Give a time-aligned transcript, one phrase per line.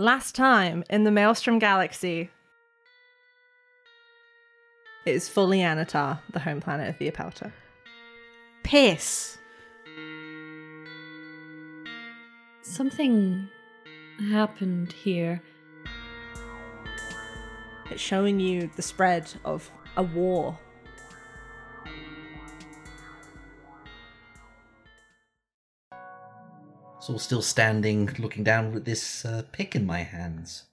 [0.00, 2.30] Last time in the Maelstrom Galaxy
[5.04, 7.52] It is fully Anatar, the home planet of the Apauta.
[8.62, 9.36] Piss.
[12.62, 13.50] Something
[14.30, 15.42] happened here.
[17.90, 20.58] It's showing you the spread of a war.
[27.00, 30.64] So still standing, looking down with this uh, pick in my hands.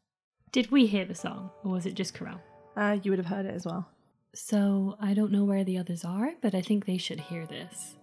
[0.51, 2.39] Did we hear the song, or was it just Corel?
[2.75, 3.87] Uh, you would have heard it as well.
[4.35, 7.95] So I don't know where the others are, but I think they should hear this.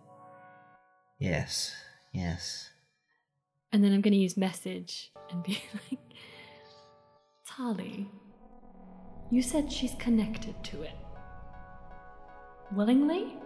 [1.18, 1.74] Yes,
[2.12, 2.70] yes.
[3.72, 6.00] And then I'm going to use message and be like,
[7.46, 8.08] Tali,
[9.30, 10.96] you said she's connected to it.
[12.72, 13.36] Willingly?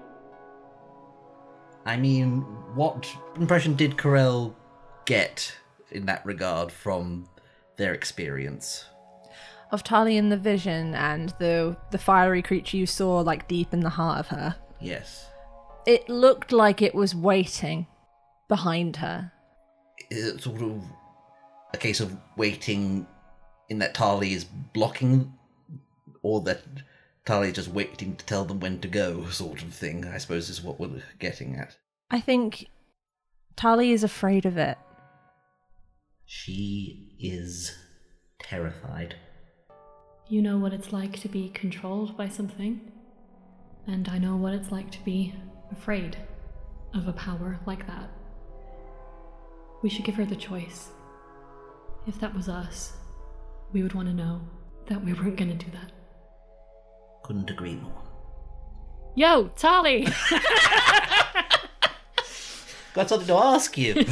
[1.85, 2.43] I mean,
[2.75, 4.55] what impression did Corel
[5.09, 5.57] get
[5.91, 7.27] in that regard from
[7.79, 8.85] their experience?
[9.73, 13.81] Of Tali in the vision and the the fiery creature you saw like deep in
[13.81, 14.57] the heart of her.
[14.81, 15.27] Yes.
[15.87, 17.87] It looked like it was waiting
[18.49, 19.33] behind her.
[20.11, 20.83] Is it sort of
[21.75, 23.07] a case of waiting
[23.69, 25.33] in that Tali is blocking,
[26.23, 26.63] or that
[27.25, 30.49] Tali is just waiting to tell them when to go, sort of thing, I suppose
[30.49, 31.77] is what we're getting at.
[32.11, 32.69] I think
[33.57, 34.79] Tali is afraid of it.
[36.31, 37.75] She is
[38.39, 39.15] terrified.
[40.29, 42.93] You know what it's like to be controlled by something,
[43.87, 45.35] and I know what it's like to be
[45.73, 46.19] afraid
[46.93, 48.11] of a power like that.
[49.83, 50.91] We should give her the choice.
[52.07, 52.93] If that was us,
[53.73, 54.43] we would want to know
[54.85, 55.93] that we weren't going to do that.
[57.23, 58.03] Couldn't agree more.
[59.17, 60.07] Yo, Tali!
[62.99, 63.95] Got something to ask you.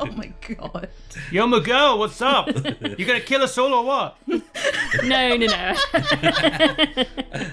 [0.00, 0.88] Oh my god.
[1.30, 2.48] Yo, Miguel, what's up?
[2.48, 4.16] you gonna kill us all or what?
[5.04, 5.74] no, no, no.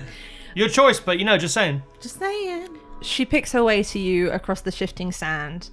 [0.55, 1.83] Your choice, but you know, just saying.
[2.01, 2.69] Just saying.
[3.03, 5.69] She picks her way to you across the shifting sand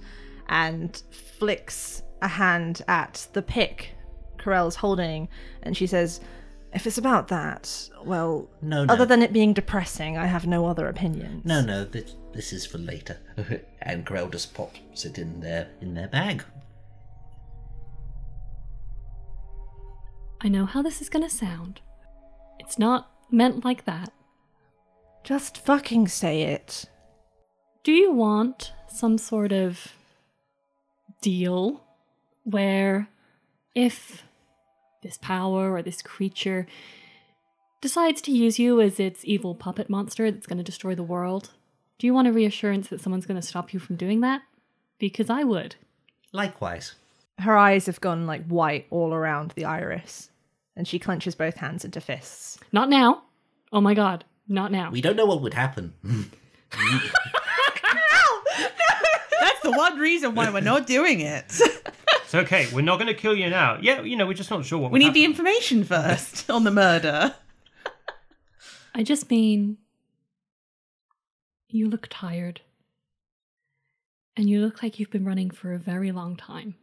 [0.49, 1.01] and
[1.39, 3.95] flicks a hand at the pick
[4.37, 5.29] Corel's holding,
[5.63, 6.21] and she says,
[6.75, 8.93] If it's about that, well, No, no.
[8.93, 11.43] other than it being depressing, I have no other opinions.
[11.43, 13.17] no, no, this, this is for later.
[13.81, 16.43] and Corel just pops it in their in their bag.
[20.41, 21.81] I know how this is going to sound.
[22.59, 24.13] It's not meant like that.
[25.23, 26.85] Just fucking say it.
[27.83, 29.93] Do you want some sort of
[31.21, 31.83] deal
[32.43, 33.09] where
[33.75, 34.23] if
[35.03, 36.67] this power or this creature
[37.81, 41.51] decides to use you as its evil puppet monster that's going to destroy the world,
[41.99, 44.41] do you want a reassurance that someone's going to stop you from doing that?
[44.97, 45.75] Because I would.
[46.31, 46.95] Likewise.
[47.37, 50.29] Her eyes have gone like white all around the iris,
[50.75, 52.57] and she clenches both hands into fists.
[52.71, 53.23] Not now.
[53.71, 54.89] Oh my god, not now.
[54.91, 55.93] We don't know what would happen.
[59.41, 61.45] That's the one reason why we're not doing it.
[61.49, 62.67] It's okay.
[62.73, 63.77] We're not gonna kill you now.
[63.81, 64.91] Yeah, you know, we're just not sure what.
[64.91, 65.31] we would need the happen.
[65.31, 67.33] information first on the murder.
[68.93, 69.77] I just mean
[71.69, 72.61] you look tired.
[74.35, 76.75] And you look like you've been running for a very long time.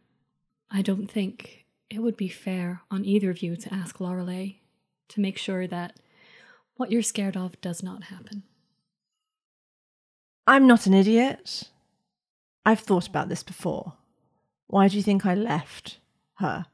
[0.69, 4.53] I don't think it would be fair on either of you to ask Lorelei
[5.09, 5.99] to make sure that
[6.75, 8.43] what you're scared of does not happen.
[10.45, 11.69] I'm not an idiot.
[12.65, 13.93] I've thought about this before.
[14.67, 15.99] Why do you think I left
[16.35, 16.65] her?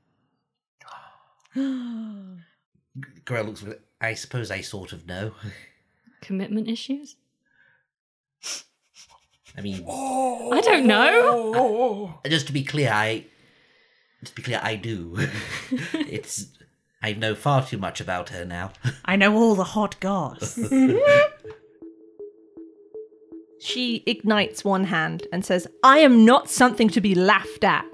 [1.56, 3.64] Corel looks.
[4.02, 5.34] I suppose I sort of know.
[6.22, 7.16] Commitment issues?
[9.58, 12.20] I mean, I don't know.
[12.26, 13.26] just to be clear, I.
[14.22, 15.16] Just to be clear, I do.
[15.94, 16.48] it's.
[17.02, 18.72] I know far too much about her now.
[19.06, 20.58] I know all the hot goss.
[23.64, 27.86] She ignites one hand and says, I am not something to be laughed at.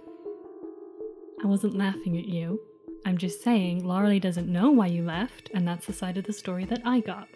[1.43, 2.59] I wasn't laughing at you.
[3.05, 6.33] I'm just saying Lorelei doesn't know why you left, and that's the side of the
[6.33, 7.27] story that I got.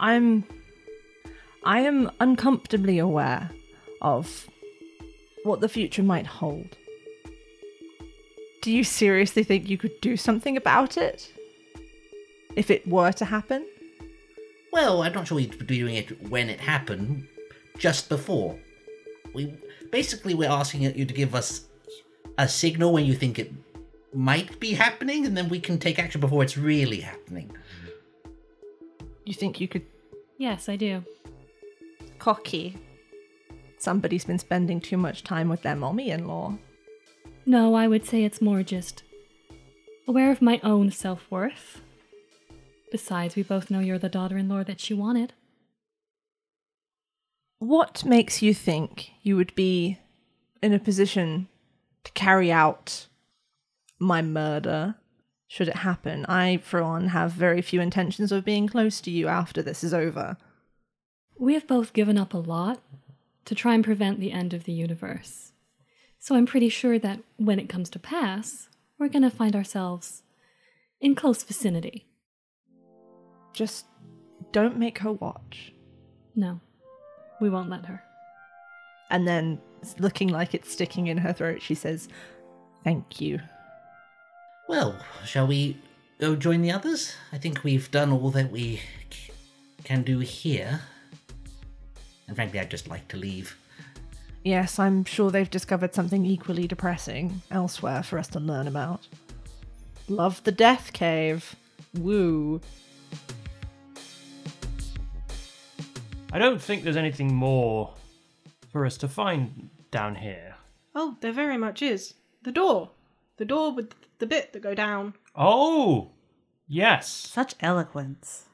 [0.00, 0.44] I'm
[1.66, 3.50] I am uncomfortably aware
[4.00, 4.48] of
[5.42, 6.76] what the future might hold.
[8.62, 11.32] Do you seriously think you could do something about it?
[12.54, 13.66] If it were to happen?
[14.72, 17.26] Well, I'm not sure we'd be doing it when it happened,
[17.78, 18.56] just before.
[19.34, 19.52] We
[19.90, 21.66] basically we're asking you to give us
[22.38, 23.52] a signal when you think it
[24.14, 27.50] might be happening, and then we can take action before it's really happening.
[29.24, 29.84] You think you could
[30.38, 31.02] Yes, I do.
[32.18, 32.76] Cocky?
[33.78, 36.58] Somebody's been spending too much time with their mommy in law.
[37.44, 39.02] No, I would say it's more just
[40.08, 41.80] aware of my own self worth.
[42.90, 45.32] Besides, we both know you're the daughter in law that she wanted.
[47.58, 49.98] What makes you think you would be
[50.62, 51.48] in a position
[52.04, 53.06] to carry out
[53.98, 54.96] my murder
[55.48, 56.26] should it happen?
[56.26, 59.94] I, for one, have very few intentions of being close to you after this is
[59.94, 60.36] over.
[61.38, 62.80] We have both given up a lot
[63.44, 65.52] to try and prevent the end of the universe.
[66.18, 68.68] So I'm pretty sure that when it comes to pass,
[68.98, 70.22] we're going to find ourselves
[71.00, 72.06] in close vicinity.
[73.52, 73.86] Just
[74.52, 75.72] don't make her watch.
[76.34, 76.60] No,
[77.40, 78.02] we won't let her.
[79.10, 79.60] And then,
[79.98, 82.08] looking like it's sticking in her throat, she says,
[82.82, 83.40] Thank you.
[84.68, 85.80] Well, shall we
[86.18, 87.14] go join the others?
[87.32, 88.80] I think we've done all that we
[89.10, 89.32] c-
[89.84, 90.80] can do here.
[92.26, 93.56] And frankly, I'd just like to leave.
[94.44, 99.06] Yes, I'm sure they've discovered something equally depressing elsewhere for us to learn about.
[100.08, 101.56] Love the Death Cave.
[101.94, 102.60] Woo.
[106.32, 107.92] I don't think there's anything more
[108.70, 110.54] for us to find down here.
[110.94, 112.14] Oh, there very much is.
[112.42, 112.90] The door.
[113.38, 115.14] The door with the bit that go down.
[115.34, 116.10] Oh,
[116.68, 117.08] yes.
[117.08, 118.45] Such eloquence.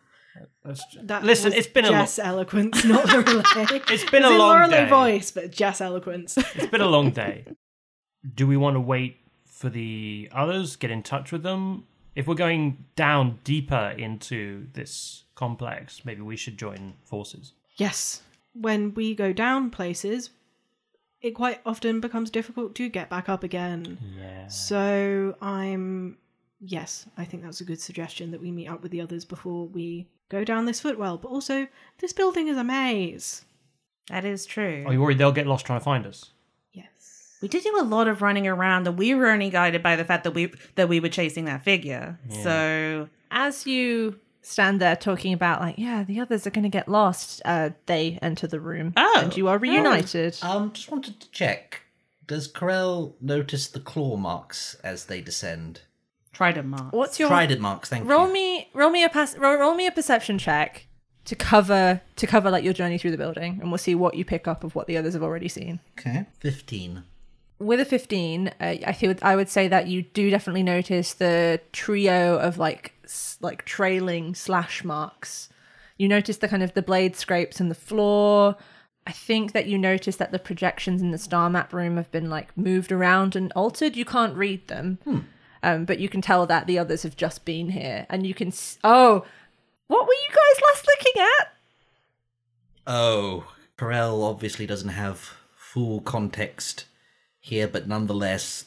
[0.65, 3.43] That's- That Listen, it's been a lo- Jess eloquence, not Lorelei.
[3.91, 4.89] It's been a long Lorelei day.
[4.89, 6.37] voice, but Jess eloquence.
[6.39, 7.45] it's been a long day.
[8.35, 10.77] Do we want to wait for the others?
[10.77, 11.85] Get in touch with them.
[12.15, 17.53] If we're going down deeper into this complex, maybe we should join forces.
[17.77, 18.23] yes.
[18.55, 20.29] When we go down places,
[21.23, 23.97] it quite often becomes difficult to get back up again.
[24.19, 24.47] Yeah.
[24.49, 26.19] So I'm
[26.65, 29.67] yes, I think that's a good suggestion that we meet up with the others before
[29.67, 31.19] we go down this footwell.
[31.19, 31.67] But also,
[31.99, 33.45] this building is a maze.
[34.09, 34.85] That is true.
[34.87, 36.31] Are you worried they'll get lost trying to find us?
[36.73, 37.39] Yes.
[37.41, 40.05] We did do a lot of running around, and we were only guided by the
[40.05, 42.19] fact that we that we were chasing that figure.
[42.43, 46.89] So As you stand there talking about, like, yeah, the others are going to get
[46.89, 48.93] lost, uh, they enter the room.
[48.97, 49.21] Oh.
[49.23, 50.37] And you are reunited.
[50.43, 51.83] Um, just wanted to check.
[52.27, 55.83] Does Corel notice the claw marks as they descend?
[56.33, 56.93] Trident mark.
[56.93, 58.33] What's your Trident marks, thank roll you.
[58.33, 60.87] me roll me a pass roll, roll me a perception check
[61.25, 64.25] to cover to cover like your journey through the building and we'll see what you
[64.25, 66.27] pick up of what the others have already seen Okay.
[66.41, 67.05] 15.
[67.61, 71.61] with a 15 uh, i feel i would say that you do definitely notice the
[71.71, 75.49] trio of like s- like trailing slash marks
[75.97, 78.57] you notice the kind of the blade scrapes in the floor
[79.07, 82.29] i think that you notice that the projections in the star map room have been
[82.29, 84.99] like moved around and altered you can't read them
[85.63, 88.49] um, but you can tell that the others have just been here and you can
[88.49, 89.25] s- oh
[89.89, 91.49] what were you guys last looking at
[92.87, 93.47] Oh,
[93.79, 96.87] Corel obviously doesn't have full context
[97.39, 98.65] here, but nonetheless,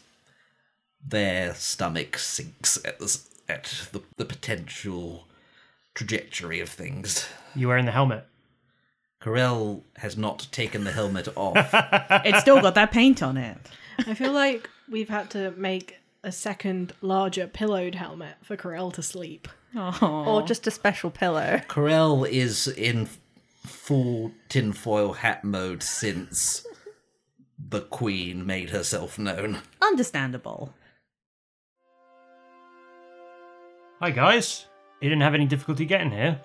[1.06, 5.28] their stomach sinks at the, at the, the potential
[5.94, 7.28] trajectory of things.
[7.56, 8.26] You wearing the helmet?
[9.22, 11.56] Corel has not taken the helmet off.
[12.26, 13.58] It's still got that paint on it.
[14.00, 19.04] I feel like we've had to make a second larger pillowed helmet for Corel to
[19.04, 19.48] sleep.
[20.02, 23.08] or just a special pillow Corel is in
[23.66, 26.66] full tinfoil hat mode since
[27.60, 29.60] the Queen made herself known.
[29.82, 30.74] Understandable.
[34.00, 34.66] Hi guys.
[35.02, 36.40] You didn't have any difficulty getting here.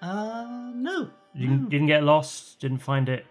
[0.00, 1.10] Uh, no.
[1.34, 2.58] You didn't, didn't get lost.
[2.60, 3.26] Didn't find it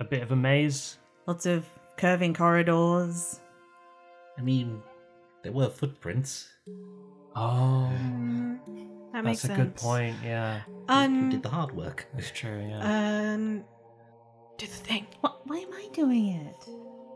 [0.00, 0.98] a bit of a maze.
[1.26, 1.64] Lots of
[1.96, 3.40] curving corridors.
[4.36, 4.82] I mean,
[5.46, 6.48] there were footprints.
[7.36, 7.88] Oh,
[9.12, 9.58] That makes that's a sense.
[9.58, 10.16] good point.
[10.24, 12.08] Yeah, Who Um, did the hard work?
[12.18, 12.66] it's true.
[12.68, 12.80] Yeah.
[13.34, 13.62] um,
[14.58, 15.06] do the thing.
[15.20, 15.46] What?
[15.46, 16.56] Why am I doing it?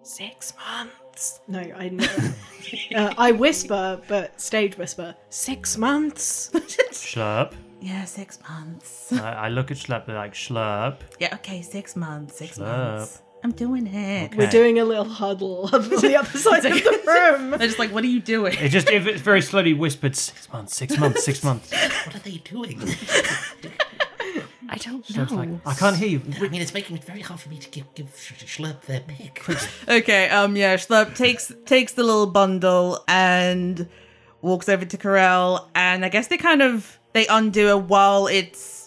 [0.05, 1.41] Six months.
[1.49, 1.91] No, I
[2.95, 5.13] uh, I whisper, but stage whisper.
[5.31, 6.51] Six months.
[6.93, 7.53] Schlurp.
[7.81, 9.13] Yeah, six months.
[9.13, 10.99] I, I look at Schlurp like Schlurp.
[11.19, 12.39] Yeah, okay, six months.
[12.39, 12.99] Six Schlurp.
[12.99, 13.23] months.
[13.43, 14.35] I'm doing it.
[14.37, 17.51] We're doing a little huddle on the other side of the room.
[17.51, 18.55] They're just like, what are you doing?
[18.59, 20.15] It just if it's very slowly whispered.
[20.17, 20.77] Six months.
[20.77, 21.25] Six months.
[21.25, 21.73] Six months.
[22.07, 22.81] What are they doing?
[24.73, 25.35] I don't So know.
[25.35, 26.23] like, I can't hear you.
[26.41, 29.43] I mean, it's making it very hard for me to give, give Schlurp their pick.
[29.89, 33.89] Okay, um, yeah, Schlurp takes takes the little bundle and
[34.43, 38.80] walks over to Corel, and I guess they kind of they undo it while it's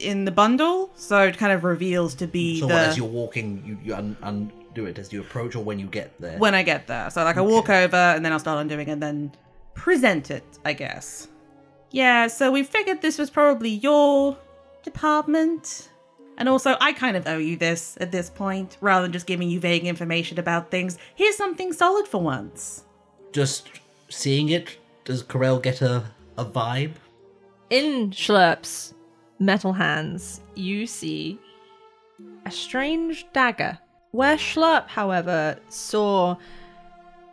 [0.00, 3.06] in the bundle, so it kind of reveals to be so the what, as you're
[3.06, 6.38] walking, you, you un- undo it as you approach or when you get there?
[6.38, 7.10] when I get there.
[7.10, 9.32] So like I walk over and then I'll start undoing and then
[9.74, 11.28] present it, I guess.
[11.90, 14.36] Yeah, so we figured this was probably your
[14.82, 15.88] department.
[16.36, 19.50] And also, I kind of owe you this at this point, rather than just giving
[19.50, 20.96] you vague information about things.
[21.16, 22.84] Here's something solid for once.
[23.32, 23.68] Just
[24.08, 26.04] seeing it, does Corel get a,
[26.36, 26.92] a vibe?
[27.70, 28.94] In Schlurp's
[29.38, 31.38] metal hands, you see
[32.46, 33.78] a strange dagger.
[34.10, 36.36] Where Schlurp, however, saw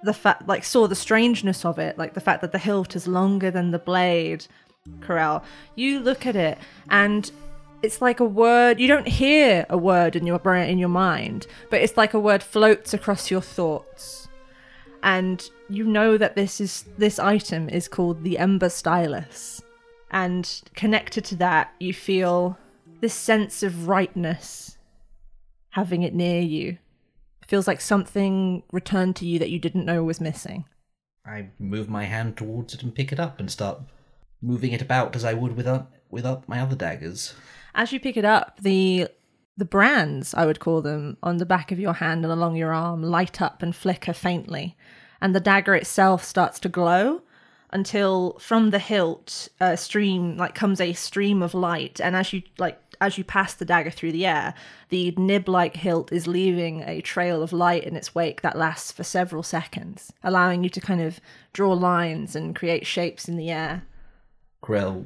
[0.03, 3.07] the fact, like saw the strangeness of it, like the fact that the hilt is
[3.07, 4.45] longer than the blade.
[4.99, 5.43] Corel,
[5.73, 6.59] you look at it
[6.89, 7.31] and
[7.81, 8.79] it's like a word.
[8.79, 12.19] You don't hear a word in your brain, in your mind, but it's like a
[12.19, 14.25] word floats across your thoughts
[15.05, 19.61] and you know that this is this item is called the ember stylus
[20.11, 22.57] and connected to that you feel
[23.01, 24.77] this sense of rightness
[25.71, 26.77] having it near you.
[27.41, 30.65] It feels like something returned to you that you didn't know was missing.
[31.25, 33.81] I move my hand towards it and pick it up and start
[34.41, 35.67] moving it about as I would with,
[36.09, 37.33] with my other daggers.
[37.73, 39.07] as you pick it up the
[39.57, 42.73] the brands i would call them on the back of your hand and along your
[42.73, 44.77] arm light up and flicker faintly.
[45.21, 47.21] And the dagger itself starts to glow
[47.75, 52.79] until from the hilt stream like comes a stream of light and as you like
[53.01, 54.53] as you pass the dagger through the air
[54.89, 59.03] the nib-like hilt is leaving a trail of light in its wake that lasts for
[59.03, 61.19] several seconds allowing you to kind of
[61.51, 63.83] draw lines and create shapes in the air
[64.63, 65.05] Corel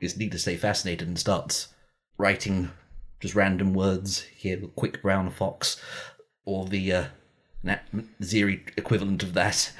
[0.00, 1.68] is need to stay fascinated and starts
[2.16, 2.70] writing
[3.20, 5.80] just random words here, quick brown fox,
[6.44, 7.04] or the uh,
[8.22, 9.72] Zeri equivalent of that.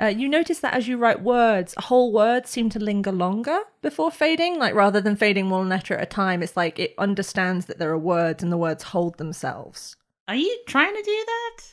[0.00, 4.10] Uh, you notice that as you write words, whole words seem to linger longer before
[4.10, 4.58] fading.
[4.58, 7.90] Like rather than fading one letter at a time, it's like it understands that there
[7.90, 9.96] are words and the words hold themselves.
[10.26, 11.64] Are you trying to do that?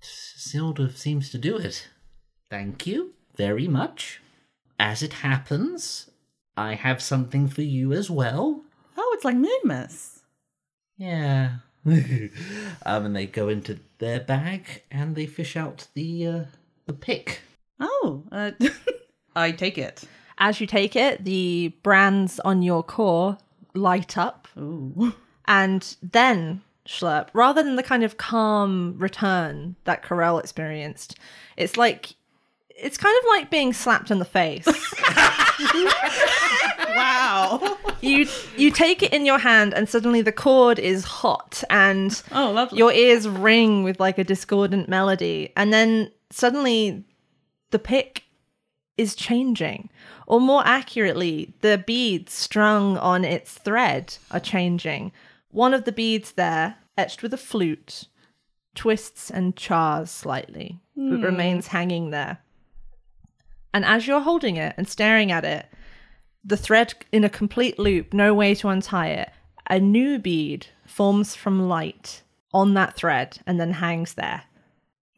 [0.00, 1.88] Sort of seems to do it.
[2.50, 4.20] Thank you very much.
[4.78, 6.10] As it happens,
[6.56, 8.62] I have something for you as well.
[8.96, 10.20] Oh, it's like Moonmas.
[10.96, 11.58] Yeah.
[11.86, 16.44] um, and they go into their bag and they fish out the uh,
[16.86, 17.40] the pick.
[17.80, 18.52] Oh, uh,
[19.36, 20.04] I take it.
[20.38, 23.38] As you take it, the brands on your core
[23.74, 25.14] light up, Ooh.
[25.46, 31.18] and then Schlurp, rather than the kind of calm return that Corel experienced,
[31.56, 32.14] it's like
[32.68, 34.66] it's kind of like being slapped in the face.
[36.94, 37.76] Wow.
[38.00, 38.26] you
[38.56, 42.78] you take it in your hand and suddenly the cord is hot and Oh, lovely.
[42.78, 47.04] your ears ring with like a discordant melody and then suddenly
[47.70, 48.24] the pick
[48.96, 49.90] is changing
[50.26, 55.12] or more accurately the beads strung on its thread are changing
[55.50, 58.08] one of the beads there etched with a flute
[58.74, 61.22] twists and chars slightly but hmm.
[61.22, 62.38] remains hanging there
[63.74, 65.66] and as you're holding it and staring at it
[66.46, 69.30] the thread in a complete loop, no way to untie it.
[69.68, 74.44] A new bead forms from light on that thread and then hangs there.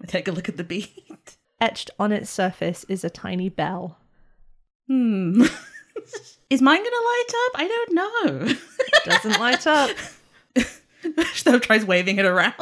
[0.02, 0.88] I take a look at the bead.
[1.60, 3.98] Etched on its surface is a tiny bell.
[4.86, 5.44] Hmm.
[6.50, 7.52] Is mine gonna light up?
[7.60, 8.46] I don't know.
[8.46, 9.90] It Doesn't light up.
[11.34, 12.54] Snow tries waving it around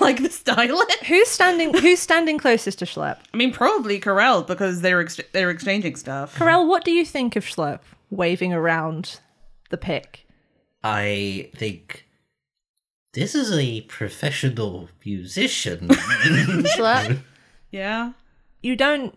[0.00, 0.86] like the stylus.
[1.06, 1.74] Who's standing?
[1.74, 3.18] Who's standing closest to Schlurp?
[3.32, 6.36] I mean, probably Corel because they're ex- they're exchanging stuff.
[6.38, 9.20] Corel, what do you think of Schlurp waving around
[9.70, 10.26] the pick?
[10.84, 12.06] I think
[13.12, 15.90] this is a professional musician.
[17.70, 18.12] Yeah.
[18.62, 19.14] you don't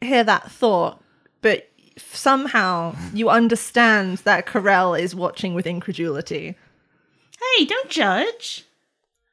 [0.00, 1.02] hear that thought,
[1.42, 1.68] but
[1.98, 6.56] somehow you understand that Corel is watching with incredulity.
[7.58, 8.64] Hey, don't judge.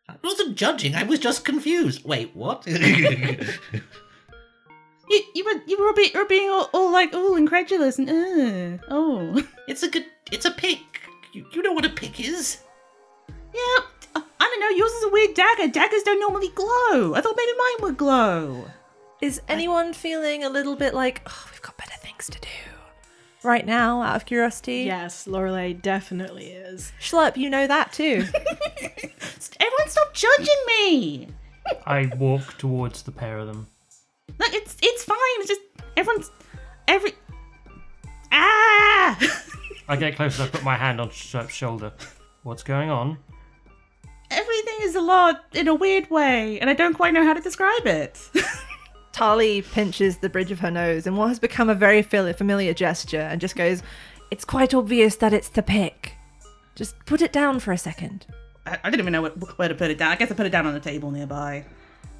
[0.10, 0.96] I wasn't judging.
[0.96, 2.04] I was just confused.
[2.04, 2.66] Wait, what?
[5.10, 8.10] You you were you were, be, you were being all, all like oh incredulous and
[8.10, 10.06] uh, oh it's a good.
[10.34, 10.80] It's a pick.
[11.32, 12.58] You, you know what a pick is.
[13.56, 13.86] yeah.
[14.40, 14.70] I don't know.
[14.70, 15.68] Yours is a weird dagger.
[15.68, 17.14] Daggers don't normally glow.
[17.14, 18.66] I thought maybe mine would glow.
[19.22, 22.48] Is anyone feeling a little bit like, oh, we've got better things to do
[23.44, 24.84] right now, out of curiosity?
[24.84, 26.92] Yes, Lorelei definitely is.
[27.00, 28.26] Schlurp, you know that too.
[29.60, 31.28] Everyone, stop judging me.
[31.86, 33.68] I walk towards the pair of them.
[34.40, 35.18] Look, it's it's fine.
[35.40, 35.62] It's just
[35.96, 36.32] everyone's
[36.88, 37.14] every
[38.32, 39.18] ah.
[39.90, 40.44] I get closer.
[40.44, 41.94] I put my hand on Schlurp's shoulder.
[42.44, 43.18] What's going on?
[44.30, 47.42] Everything is a lot in a weird way, and I don't quite know how to
[47.42, 48.20] describe it.
[49.14, 53.22] Tali pinches the bridge of her nose in what has become a very familiar gesture
[53.22, 53.82] and just goes,
[54.30, 56.14] It's quite obvious that it's the pick.
[56.76, 58.28] Just put it down for a second.
[58.66, 60.12] I, I didn't even know what, where to put it down.
[60.12, 61.66] I guess I put it down on the table nearby.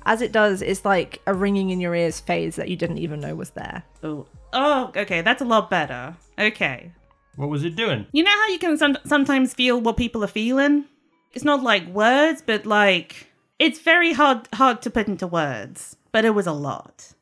[0.06, 3.20] As it does, it's like a ringing in your ears phase that you didn't even
[3.20, 3.84] know was there.
[4.02, 6.16] Oh, oh, okay, that's a lot better.
[6.40, 6.92] Okay,
[7.36, 8.08] What was it doing?
[8.14, 10.86] you know how you can some- sometimes feel what people are feeling.
[11.38, 13.28] It's not like words, but like
[13.60, 15.96] it's very hard hard to put into words.
[16.12, 17.14] But it was a lot.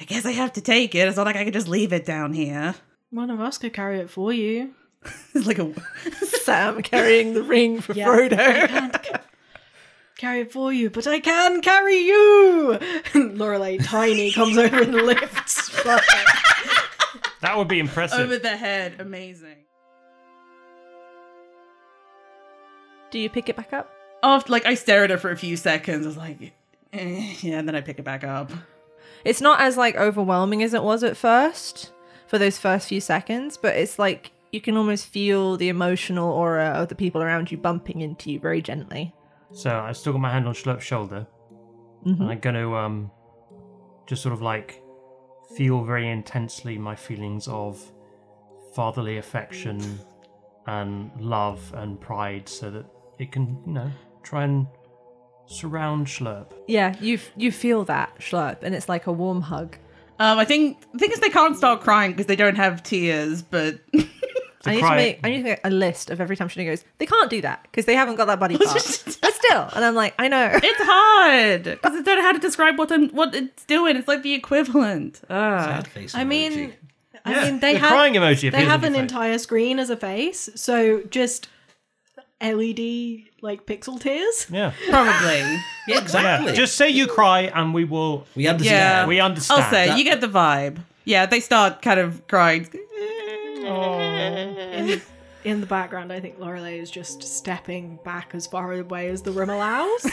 [0.00, 1.06] I guess I have to take it.
[1.06, 2.74] It's not like I could just leave it down here.
[3.10, 4.70] One of us could carry it for you.
[5.34, 5.70] It's like a
[6.44, 8.06] Sam carrying the ring for Yeah.
[8.08, 8.38] Frodo.
[8.38, 9.20] I can't ca-
[10.16, 12.78] carry it for you, but I can carry you.
[13.12, 15.68] And Lorelei, tiny, comes over and lifts.
[17.42, 18.18] That would be impressive.
[18.20, 18.96] over the head.
[18.98, 19.56] Amazing.
[23.12, 23.92] Do you pick it back up?
[24.22, 26.06] After like I stare at her for a few seconds.
[26.06, 26.54] I was like,
[26.92, 28.50] eh, yeah, and then I pick it back up.
[29.24, 31.92] It's not as like overwhelming as it was at first
[32.26, 36.68] for those first few seconds, but it's like you can almost feel the emotional aura
[36.68, 39.14] of the people around you bumping into you very gently.
[39.52, 41.26] So I still got my hand on Schlurp's shoulder,
[42.06, 43.10] and I'm going to um,
[44.06, 44.82] just sort of like
[45.54, 47.78] feel very intensely my feelings of
[48.74, 50.00] fatherly affection
[50.66, 52.86] and love and pride, so that
[53.22, 53.90] it can, you know,
[54.22, 54.66] try and
[55.46, 56.52] surround Schlurp.
[56.66, 59.76] Yeah, you f- you feel that Schlurp, and it's like a warm hug.
[60.18, 63.42] Um, I think the thing is they can't start crying because they don't have tears,
[63.42, 63.80] but
[64.64, 66.84] I need to make I need to make a list of every time she goes.
[66.98, 68.72] They can't do that because they haven't got that body part.
[69.22, 70.50] but still, and I'm like, I know.
[70.62, 73.96] it's hard because I don't know how to describe what I'm, what it's doing.
[73.96, 75.22] It's like the equivalent.
[75.28, 76.74] Sad face I mean, emoji.
[77.24, 80.50] I mean, they the have crying emoji they have an entire screen as a face,
[80.56, 81.48] so just
[82.42, 84.46] LED like pixel tears.
[84.50, 84.72] Yeah.
[84.90, 85.38] Probably.
[85.88, 86.50] yeah, exactly.
[86.50, 86.56] Yeah.
[86.56, 88.26] Just say you cry, and we will.
[88.34, 88.50] we Yeah.
[88.50, 89.08] understand.
[89.08, 89.62] We understand.
[89.62, 90.78] I'll say That- you get the vibe.
[91.04, 92.68] Yeah, they start kind of crying.
[93.64, 95.00] In,
[95.44, 99.32] in the background, I think Lorelei is just stepping back as far away as the
[99.32, 100.02] room allows.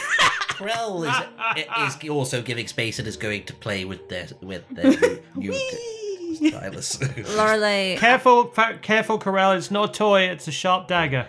[0.50, 4.90] Corel is, is also giving space and is going to play with their with their
[5.36, 7.00] new t- stylus.
[7.36, 9.56] Lorelei, Careful, fa- careful, Corel.
[9.56, 10.22] It's not a toy.
[10.22, 11.26] It's a sharp dagger.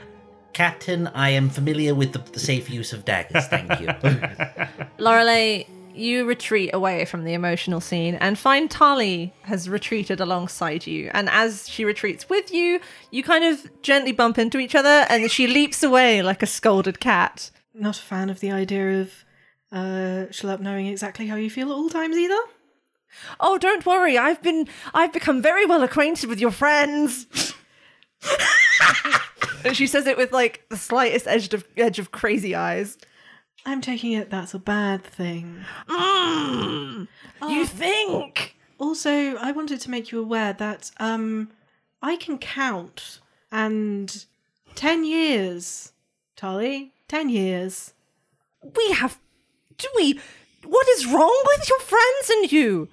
[0.54, 3.48] Captain, I am familiar with the, the safe use of daggers.
[3.48, 3.88] Thank you.
[4.98, 11.10] Lorelei, you retreat away from the emotional scene and find Tali has retreated alongside you.
[11.14, 12.80] And as she retreats with you,
[13.12, 17.00] you kind of gently bump into each other and she leaps away like a scolded
[17.00, 17.52] cat.
[17.74, 19.26] Not a fan of the idea of
[19.72, 22.40] uh, Schlurp knowing exactly how you feel at all times either.
[23.40, 24.18] Oh, don't worry.
[24.18, 27.54] I've been I've become very well acquainted with your friends.
[29.66, 32.98] and she says it with like the slightest edge of edge of crazy eyes.
[33.66, 35.64] I'm taking it that's a bad thing.
[35.88, 37.08] Mm,
[37.50, 38.56] You think?
[38.80, 41.50] Also, I wanted to make you aware that um
[42.02, 43.20] I can count
[43.52, 44.26] and
[44.76, 45.92] 10 years.
[46.36, 47.94] Tali, 10 years.
[48.76, 49.20] We have
[49.78, 50.20] do we
[50.66, 52.88] what is wrong with your friends and you?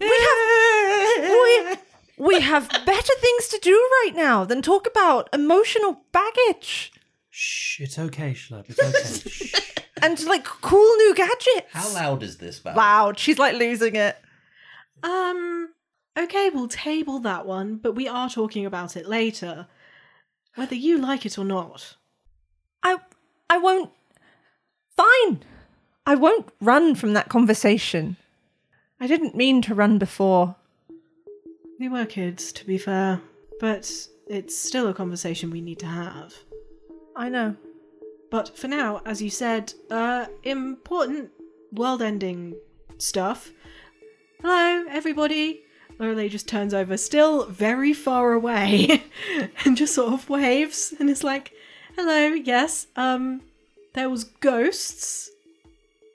[0.00, 1.76] We have we,
[2.18, 6.92] we have better things to do right now than talk about emotional baggage
[7.40, 8.64] Shh, it's okay, Schlurp.
[8.68, 9.30] It's okay.
[9.30, 9.54] Shh.
[10.02, 11.68] and like cool new gadgets.
[11.70, 12.58] How loud is this?
[12.58, 12.74] Val?
[12.74, 13.16] Loud.
[13.16, 14.16] She's like losing it.
[15.04, 15.68] Um
[16.18, 19.68] okay, we'll table that one, but we are talking about it later.
[20.56, 21.94] Whether you like it or not.
[22.82, 22.98] I
[23.48, 23.92] I won't
[24.96, 25.44] Fine.
[26.04, 28.16] I won't run from that conversation.
[28.98, 30.56] I didn't mean to run before.
[31.78, 33.20] We were kids, to be fair,
[33.60, 36.34] but it's still a conversation we need to have.
[37.14, 37.54] I know.
[38.32, 41.30] But for now, as you said, uh, important
[41.72, 42.56] world ending
[42.98, 43.52] stuff.
[44.42, 45.62] Hello, everybody.
[46.00, 49.04] Lorelei just turns over, still very far away,
[49.64, 51.52] and just sort of waves and is like,
[51.96, 53.40] hello, yes, um,
[53.94, 55.30] there was ghosts.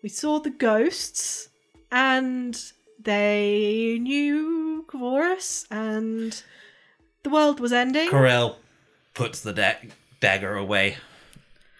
[0.02, 1.48] We saw the ghosts,
[1.90, 2.62] and
[3.00, 6.42] they knew Kvorus, and
[7.24, 8.10] the world was ending.
[8.10, 8.56] Corel
[9.14, 10.98] puts the da- dagger away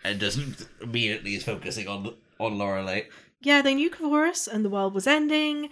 [0.04, 0.40] and just
[0.82, 3.04] immediately is focusing on on Lorelei.
[3.42, 5.70] yeah, they knew Kvorus and the world was ending,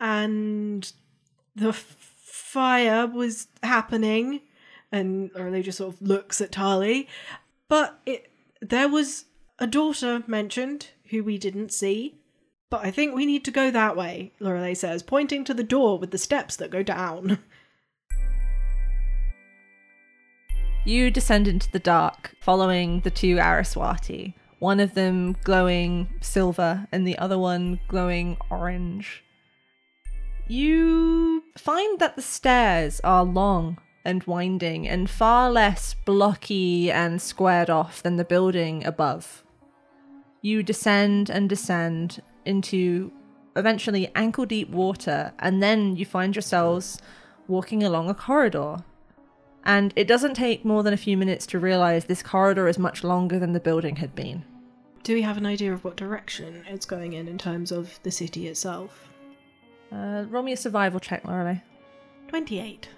[0.00, 0.92] and
[1.54, 4.40] the f- fire was happening,
[4.90, 7.08] and Lorelei just sort of looks at Tali,
[7.68, 9.26] but it there was
[9.58, 12.16] a daughter mentioned who we didn't see.
[12.70, 15.98] But I think we need to go that way, Lorelei says, pointing to the door
[15.98, 17.40] with the steps that go down.
[20.84, 27.06] You descend into the dark, following the two Araswati, one of them glowing silver and
[27.06, 29.24] the other one glowing orange.
[30.46, 37.68] You find that the stairs are long and winding and far less blocky and squared
[37.68, 39.44] off than the building above.
[40.40, 43.12] You descend and descend into
[43.56, 47.00] eventually ankle deep water, and then you find yourselves
[47.48, 48.84] walking along a corridor.
[49.64, 53.04] And it doesn't take more than a few minutes to realize this corridor is much
[53.04, 54.44] longer than the building had been.
[55.02, 58.10] Do we have an idea of what direction it's going in in terms of the
[58.10, 59.08] city itself?
[59.92, 61.56] Uh, roll me a survival check, Lorelei.
[62.28, 62.88] 28.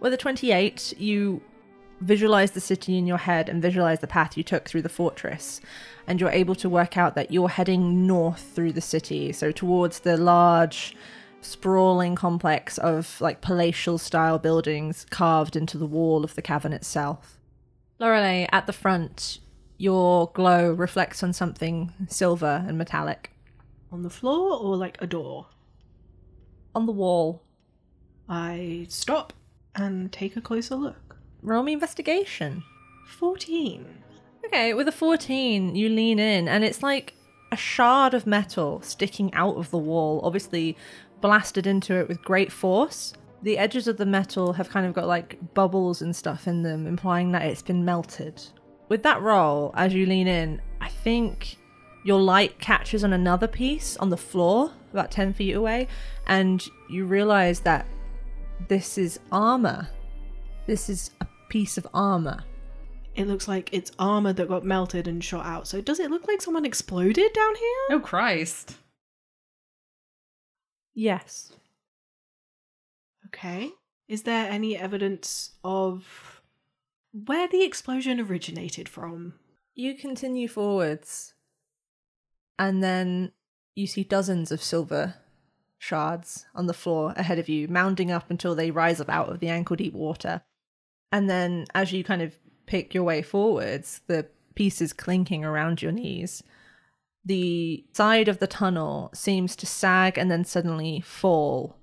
[0.00, 1.40] With a 28, you
[2.02, 5.60] visualize the city in your head and visualize the path you took through the fortress.
[6.06, 10.00] And you're able to work out that you're heading north through the city, so towards
[10.00, 10.96] the large,
[11.40, 17.38] sprawling complex of like palatial style buildings carved into the wall of the cavern itself.
[17.98, 19.38] Lorelei, at the front,
[19.78, 23.30] your glow reflects on something silver and metallic.
[23.90, 25.46] On the floor or like a door?
[26.74, 27.42] On the wall.
[28.28, 29.32] I stop
[29.74, 30.96] and take a closer look.
[31.42, 32.62] Roll me investigation.
[33.06, 33.86] 14.
[34.46, 37.14] Okay, with a 14, you lean in, and it's like
[37.50, 40.76] a shard of metal sticking out of the wall, obviously
[41.20, 43.12] blasted into it with great force.
[43.42, 46.86] The edges of the metal have kind of got like bubbles and stuff in them,
[46.86, 48.42] implying that it's been melted.
[48.88, 51.56] With that roll, as you lean in, I think
[52.04, 55.88] your light catches on another piece on the floor, about 10 feet away,
[56.26, 57.86] and you realize that
[58.68, 59.88] this is armor.
[60.66, 62.42] This is a piece of armor.
[63.14, 65.68] It looks like it's armor that got melted and shot out.
[65.68, 67.86] So does it look like someone exploded down here?
[67.90, 68.78] Oh Christ.
[70.94, 71.52] Yes.
[73.26, 73.70] Okay.
[74.08, 76.40] Is there any evidence of
[77.12, 79.34] where the explosion originated from?
[79.74, 81.34] You continue forwards,
[82.58, 83.32] and then
[83.74, 85.16] you see dozens of silver
[85.78, 89.40] shards on the floor ahead of you, mounding up until they rise up out of
[89.40, 90.42] the ankle deep water.
[91.12, 92.34] And then, as you kind of
[92.66, 96.42] pick your way forwards, the pieces clinking around your knees,
[97.24, 101.76] the side of the tunnel seems to sag and then suddenly fall.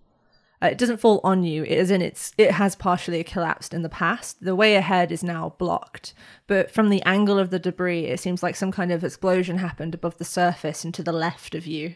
[0.61, 3.81] Uh, it doesn't fall on you, it is in its it has partially collapsed in
[3.81, 4.43] the past.
[4.43, 6.13] The way ahead is now blocked,
[6.47, 9.93] but from the angle of the debris, it seems like some kind of explosion happened
[9.93, 11.95] above the surface and to the left of you,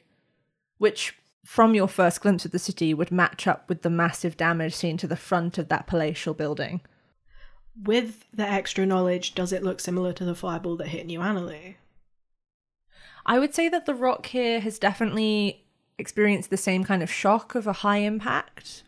[0.78, 4.74] which from your first glimpse of the city would match up with the massive damage
[4.74, 6.80] seen to the front of that palatial building.
[7.81, 11.75] With the extra knowledge, does it look similar to the fireball that hit New Annalee?
[13.25, 15.65] I would say that the rock here has definitely
[15.97, 18.83] experienced the same kind of shock of a high impact,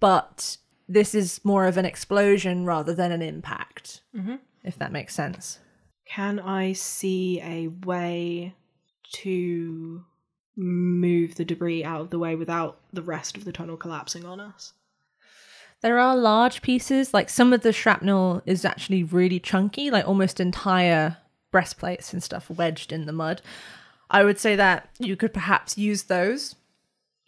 [0.00, 0.56] but
[0.88, 4.40] this is more of an explosion rather than an impact, Mhm.
[4.64, 5.58] if that makes sense.
[6.06, 8.54] Can I see a way
[9.12, 10.04] to
[10.56, 14.40] move the debris out of the way without the rest of the tunnel collapsing on
[14.40, 14.72] us?
[15.82, 20.40] There are large pieces, like some of the shrapnel is actually really chunky, like almost
[20.40, 21.18] entire
[21.52, 23.42] breastplates and stuff wedged in the mud.
[24.10, 26.54] I would say that you could perhaps use those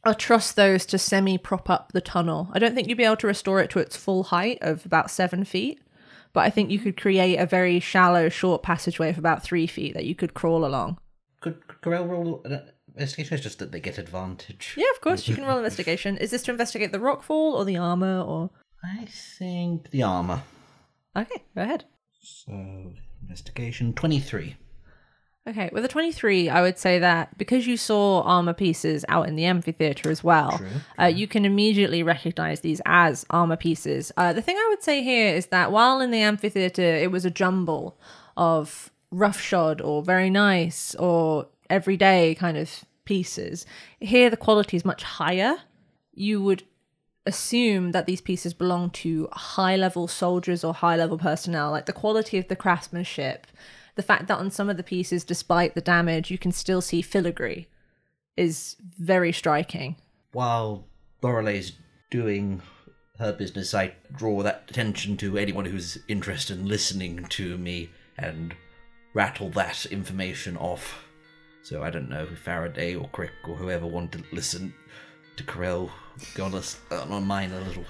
[0.07, 2.49] or trust those to semi prop up the tunnel.
[2.53, 5.11] I don't think you'd be able to restore it to its full height of about
[5.11, 5.81] seven feet,
[6.33, 9.95] but I think you could create a very shallow, short passageway of about three feet
[9.95, 10.99] that you could crawl along.
[11.41, 12.45] Could Corel roll
[12.99, 13.35] investigation?
[13.35, 14.75] is just that they get advantage.
[14.77, 16.17] Yeah, of course, you can roll investigation.
[16.19, 18.51] Is this to investigate the rockfall or the armor or.
[18.85, 19.07] I
[19.39, 20.43] think the armor.
[21.17, 21.85] Okay, go ahead.
[22.21, 24.57] So investigation twenty three.
[25.49, 29.35] Okay, with a 23, I would say that because you saw armor pieces out in
[29.35, 30.69] the amphitheater as well, True,
[31.01, 34.13] Uh, you can immediately recognize these as armor pieces.
[34.19, 37.25] Uh, the thing I would say here is that while in the amphitheater it was
[37.25, 37.99] a jumble
[38.37, 43.65] of roughshod or very nice or everyday kind of pieces,
[44.01, 45.57] here the quality is much higher.
[46.13, 46.65] You would
[47.25, 51.93] assume that these pieces belong to high level soldiers or high level personnel, like the
[51.93, 53.47] quality of the craftsmanship,
[53.97, 57.03] the fact that on some of the pieces, despite the damage, you can still see
[57.03, 57.67] filigree
[58.37, 59.97] is very striking.
[60.33, 60.85] While
[61.23, 61.73] Lorelei's
[62.11, 62.63] doing
[63.19, 68.55] her business, I draw that attention to anyone who's interested in listening to me and
[69.15, 71.08] rattle that information off.
[71.69, 74.73] So I don't know if Faraday or Crick or whoever wanted to listen
[75.37, 75.91] to Corel
[76.35, 77.85] go on, a, s- on mine a little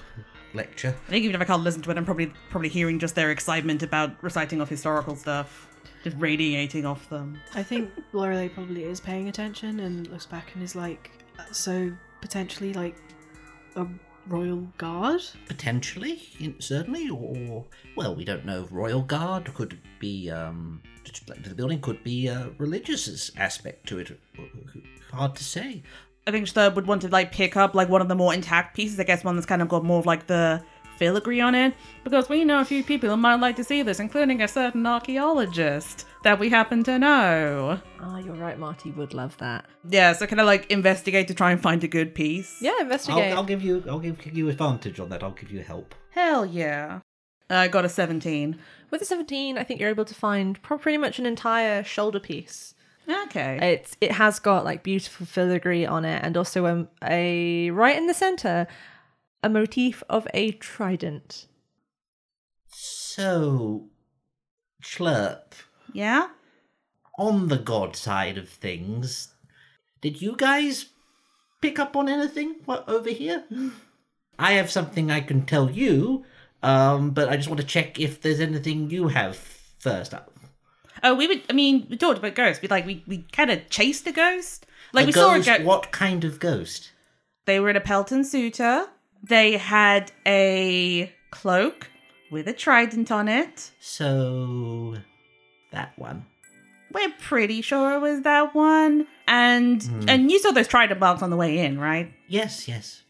[0.53, 0.93] lecture.
[1.07, 3.31] I think even if I can't listen to it, I'm probably probably hearing just their
[3.31, 5.69] excitement about reciting of historical stuff,
[6.03, 7.39] just radiating off them.
[7.55, 11.89] I think Lorelei probably is paying attention and looks back and is like, "Uh, so
[12.19, 12.97] potentially like
[13.77, 13.87] a
[14.29, 15.21] royal guard?
[15.47, 16.21] Potentially,
[16.59, 17.65] certainly, or
[17.95, 18.67] well, we don't know.
[18.71, 20.81] Royal Guard could be um,
[21.43, 24.19] the building could be a religious aspect to it.
[25.11, 25.83] Hard to say.
[26.27, 28.75] I think Sturb would want to like pick up like one of the more intact
[28.75, 28.99] pieces.
[28.99, 30.63] I guess one that's kind of got more of like the
[30.99, 33.99] filigree on it, because we know a few people who might like to see this,
[33.99, 37.79] including a certain archaeologist that we happen to know.
[37.99, 38.59] Ah, you're right.
[38.59, 39.65] Marty would love that.
[39.89, 42.61] Yeah, so kind of like investigate to try and find a good piece.
[42.61, 43.31] Yeah, investigate.
[43.31, 43.83] I'll, I'll give you.
[43.89, 45.23] I'll give, give you advantage on that.
[45.23, 45.95] I'll give you help.
[46.11, 46.99] Hell yeah.
[47.49, 48.59] I got a 17.
[48.91, 52.19] With a 17, I think you're able to find pro- pretty much an entire shoulder
[52.19, 52.75] piece.
[53.25, 53.57] Okay.
[53.73, 58.05] It's it has got like beautiful filigree on it, and also a, a right in
[58.05, 58.67] the center,
[59.43, 61.47] a motif of a trident.
[62.67, 63.87] So,
[64.81, 65.53] Schlurp,
[65.93, 66.29] Yeah?
[67.17, 69.33] on the god side of things,
[70.01, 70.85] did you guys
[71.61, 73.43] pick up on anything what, over here?
[74.39, 76.23] I have something I can tell you,
[76.63, 80.31] um, but I just want to check if there's anything you have first up.
[81.03, 82.61] Oh, we would, I mean, we talked about ghosts.
[82.61, 84.65] We like, we, we kind of chased a ghost.
[84.93, 85.67] Like, a we ghost, saw a ghost.
[85.67, 86.91] What kind of ghost?
[87.45, 88.87] They were in a Pelton suitor.
[89.23, 91.89] They had a cloak
[92.31, 93.71] with a trident on it.
[93.79, 94.95] So,
[95.71, 96.25] that one.
[96.91, 99.07] We're pretty sure it was that one.
[99.27, 102.11] And and you saw those trident marks on the way in, right?
[102.27, 103.03] Yes, yes.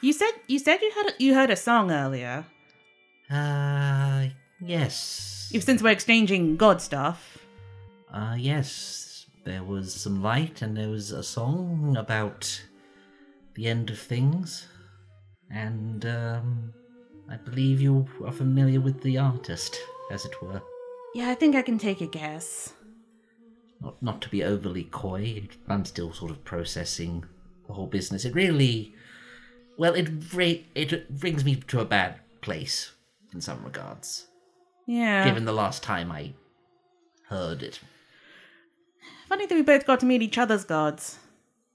[0.00, 2.44] You said you said you had you heard a song earlier.
[3.30, 4.26] Uh,
[4.60, 5.50] yes.
[5.52, 7.38] If since we're exchanging god stuff.
[8.12, 9.26] Uh, yes.
[9.44, 12.62] There was some light and there was a song about
[13.54, 14.66] the end of things.
[15.50, 16.72] And, um,
[17.28, 19.78] I believe you are familiar with the artist,
[20.10, 20.60] as it were.
[21.14, 22.72] Yeah, I think I can take a guess.
[23.80, 27.24] Not, not to be overly coy, I'm still sort of processing
[27.66, 28.24] the whole business.
[28.24, 28.94] It really,
[29.78, 32.92] well, it ra- it brings me to a bad place
[33.32, 34.26] in some regards.
[34.86, 35.24] Yeah.
[35.24, 36.32] Given the last time I
[37.28, 37.78] heard it.
[39.28, 41.18] Funny that we both got to meet each other's gods.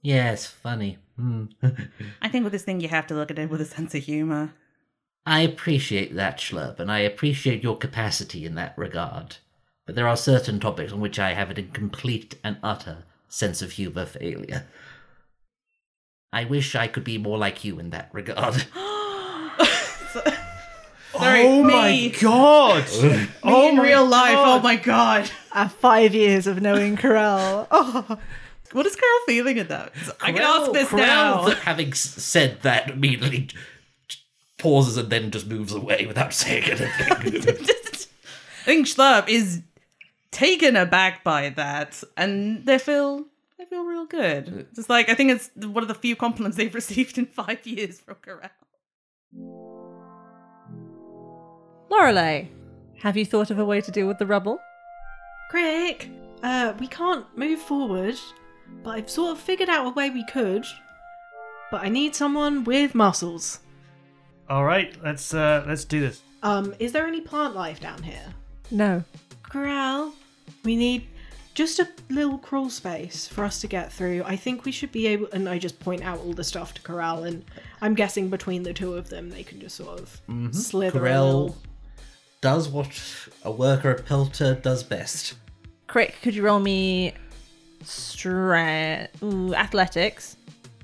[0.02, 0.98] Yes, funny.
[1.18, 1.46] Hmm.
[2.22, 4.04] I think with this thing you have to look at it with a sense of
[4.04, 4.54] humor.
[5.26, 9.38] I appreciate that, Schlurp, and I appreciate your capacity in that regard.
[9.86, 13.74] But there are certain topics on which I have a complete and utter sense of
[13.74, 14.66] humor failure.
[16.34, 18.66] I wish I could be more like you in that regard.
[21.18, 21.74] Sorry, oh me.
[21.74, 22.86] my god!
[23.04, 24.60] Me oh in my real life, God.
[24.60, 25.30] oh my god.
[25.54, 27.68] At five years of knowing Corel.
[27.72, 28.18] Oh,
[28.72, 29.94] What is Corel feeling at that?
[30.22, 31.50] I can ask this Corel, now.
[31.64, 33.50] having said that, immediately
[34.58, 36.90] pauses and then just moves away without saying anything.
[36.90, 39.62] I think Schlurp is
[40.32, 43.26] taken aback by that, and they feel
[43.58, 44.68] they feel real good.
[44.76, 48.00] Just like I think it's one of the few compliments they've received in five years
[48.00, 48.50] from Corel.
[51.90, 52.48] Lorelei,
[53.00, 54.60] have you thought of a way to deal with the rubble?
[55.50, 56.10] Crick,
[56.44, 58.16] uh, we can't move forward,
[58.84, 60.66] but I've sort of figured out a way we could.
[61.72, 63.60] But I need someone with muscles.
[64.50, 66.22] All right, let's uh let's do this.
[66.44, 68.34] Um, is there any plant life down here?
[68.70, 69.04] No.
[69.50, 70.14] Corel,
[70.64, 71.08] we need
[71.56, 74.22] just a little crawl space for us to get through.
[74.26, 76.82] I think we should be able, and I just point out all the stuff to
[76.82, 77.44] Corel, and
[77.82, 80.22] I'm guessing between the two of them, they can just sort of
[80.54, 81.58] slither a Corel little.
[82.42, 83.02] does what
[83.44, 85.36] a worker at Pelter does best.
[85.88, 87.14] Crick, could you roll me
[87.88, 90.38] strength, ooh, athletics?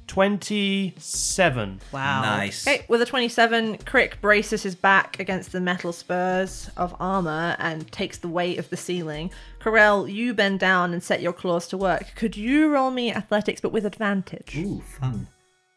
[0.07, 1.79] Twenty-seven.
[1.93, 2.21] Wow.
[2.21, 2.67] Nice.
[2.67, 7.89] Okay, with a 27, Crick braces his back against the metal spurs of armor and
[7.93, 9.31] takes the weight of the ceiling.
[9.61, 12.13] Corel, you bend down and set your claws to work.
[12.15, 14.57] Could you roll me athletics but with advantage?
[14.57, 15.27] Ooh, fun.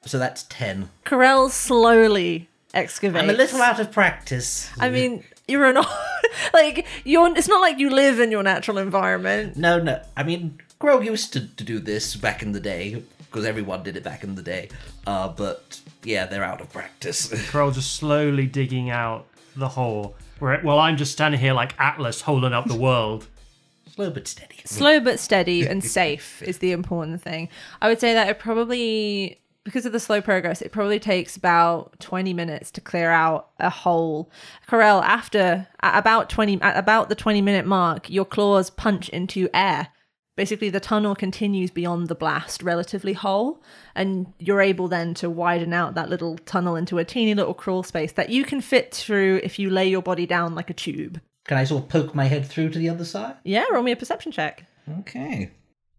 [0.05, 0.91] So that's 10.
[1.05, 3.23] Corel slowly excavates.
[3.23, 4.69] I'm a little out of practice.
[4.81, 5.77] I mean, you're an
[6.55, 7.37] like you're.
[7.37, 9.57] It's not like you live in your natural environment.
[9.57, 10.03] No, no.
[10.17, 13.97] I mean, Grow used to, to do this back in the day, because everyone did
[13.97, 14.69] it back in the day.
[15.07, 17.29] Uh, but yeah, they're out of practice.
[17.51, 20.15] Corel just slowly digging out the hole.
[20.41, 23.27] Where, well, I'm just standing here like Atlas holding up the world.
[23.95, 24.61] Slow but steady.
[24.67, 27.49] Slow but steady and safe is the important thing.
[27.81, 31.99] I would say that it probably because of the slow progress, it probably takes about
[32.01, 34.31] 20 minutes to clear out a hole.
[34.69, 39.49] Corel, after at about 20 at about the 20 minute mark, your claws punch into
[39.55, 39.89] air.
[40.37, 43.63] Basically, the tunnel continues beyond the blast, relatively whole,
[43.95, 47.85] and you're able then to widen out that little tunnel into a teeny little crawl
[47.85, 51.21] space that you can fit through if you lay your body down like a tube.
[51.45, 53.37] Can I sort of poke my head through to the other side?
[53.45, 54.65] Yeah, roll me a perception check.
[55.01, 55.53] Okay.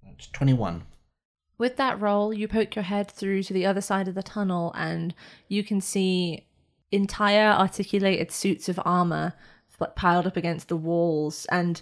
[0.04, 0.84] That's 21.
[1.58, 4.74] With that roll, you poke your head through to the other side of the tunnel
[4.76, 5.14] and
[5.48, 6.46] you can see
[6.92, 9.34] entire articulated suits of armor
[9.80, 11.82] like piled up against the walls and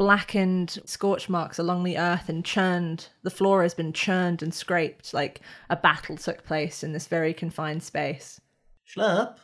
[0.00, 5.12] blackened scorch marks along the earth and churned the floor has been churned and scraped
[5.12, 8.40] like a battle took place in this very confined space.
[8.88, 9.36] Schlurp,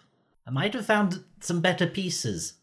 [0.47, 2.55] I might have found some better pieces.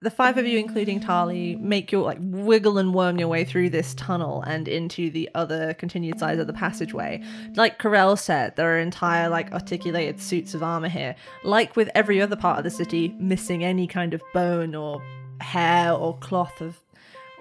[0.00, 3.70] The five of you, including Tali, make your like wiggle and worm your way through
[3.70, 7.22] this tunnel and into the other continued sides of the passageway.
[7.56, 11.16] Like Corel said, there are entire like articulated suits of armor here.
[11.42, 15.02] Like with every other part of the city, missing any kind of bone or
[15.40, 16.78] hair or cloth of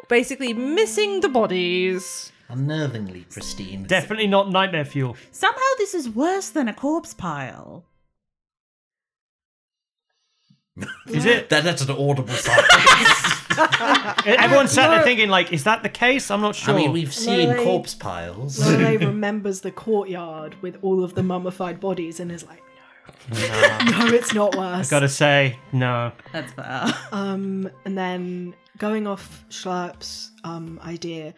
[0.09, 2.31] basically missing the bodies.
[2.49, 3.83] Unnervingly pristine.
[3.83, 5.15] Definitely not nightmare fuel.
[5.31, 7.83] Somehow this is worse than a corpse pile.
[11.07, 11.49] Is it?
[11.49, 13.33] That, that's an audible sigh.
[14.25, 16.29] Everyone's sat there thinking, like, is that the case?
[16.29, 16.73] I'm not sure.
[16.75, 18.59] I mean, we've seen Lorelei- corpse piles.
[18.59, 22.61] Lorelei remembers the courtyard with all of the mummified bodies and is like,
[23.31, 24.87] no, no, it's not worse.
[24.87, 26.11] I gotta say, no.
[26.31, 26.93] That's fair.
[27.11, 31.33] Um, and then going off Schlurp's um idea,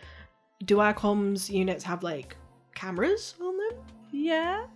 [0.65, 2.35] do our comms units have like
[2.75, 3.79] cameras on them?
[4.11, 4.67] Yes.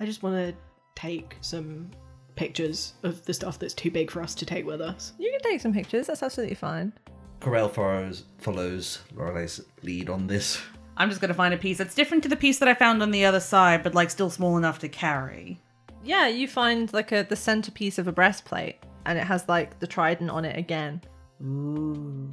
[0.00, 0.54] I just want to
[0.96, 1.90] take some
[2.36, 5.12] pictures of the stuff that's too big for us to take with us.
[5.18, 6.92] You can take some pictures, that's absolutely fine.
[7.40, 10.60] Corel follows, follows Lorelei's lead on this.
[10.96, 13.10] I'm just gonna find a piece that's different to the piece that I found on
[13.10, 15.60] the other side, but like still small enough to carry.
[16.04, 19.86] Yeah, you find like a the centerpiece of a breastplate and it has like the
[19.86, 21.00] trident on it again.
[21.42, 22.32] Ooh.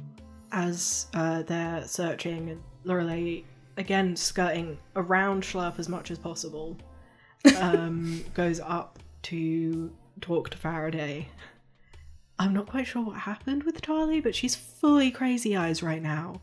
[0.52, 3.42] As uh, they're searching, and Lorelei
[3.78, 6.76] again skirting around Schlurp as much as possible,
[7.58, 11.28] um, goes up to talk to Faraday.
[12.38, 16.40] I'm not quite sure what happened with Charlie, but she's fully crazy eyes right now.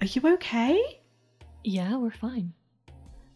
[0.00, 1.00] Are you okay?
[1.64, 2.52] Yeah, we're fine.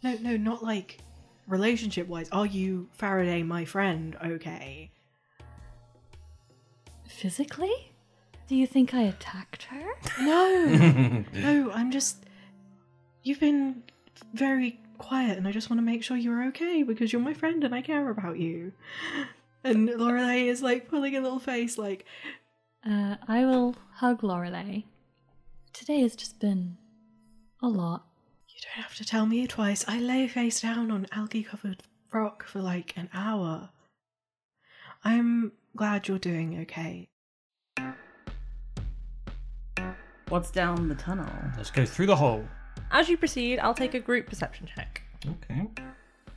[0.03, 0.99] No, no, not like
[1.47, 2.29] relationship wise.
[2.33, 4.91] Are you Faraday, my friend, okay?
[7.07, 7.93] Physically?
[8.49, 9.85] Do you think I attacked her?
[10.21, 12.25] No, no, I'm just.
[13.23, 13.83] You've been
[14.35, 17.65] very quiet, and I just want to make sure you're okay because you're my friend
[17.65, 18.73] and I care about you.
[19.65, 22.05] And Lorelei is like pulling a little face, like,
[22.85, 24.81] Uh, I will hug Lorelei.
[25.73, 26.79] Today has just been
[27.63, 28.05] a lot.
[28.49, 29.85] You don't have to tell me twice.
[29.87, 33.71] I lay face down on algae covered rock for like an hour.
[35.05, 37.09] I'm glad you're doing okay.
[40.29, 41.31] What's down the tunnel?
[41.57, 42.45] Let's go through the hole.
[42.93, 45.03] As you proceed, I'll take a group perception check.
[45.27, 45.67] Okay.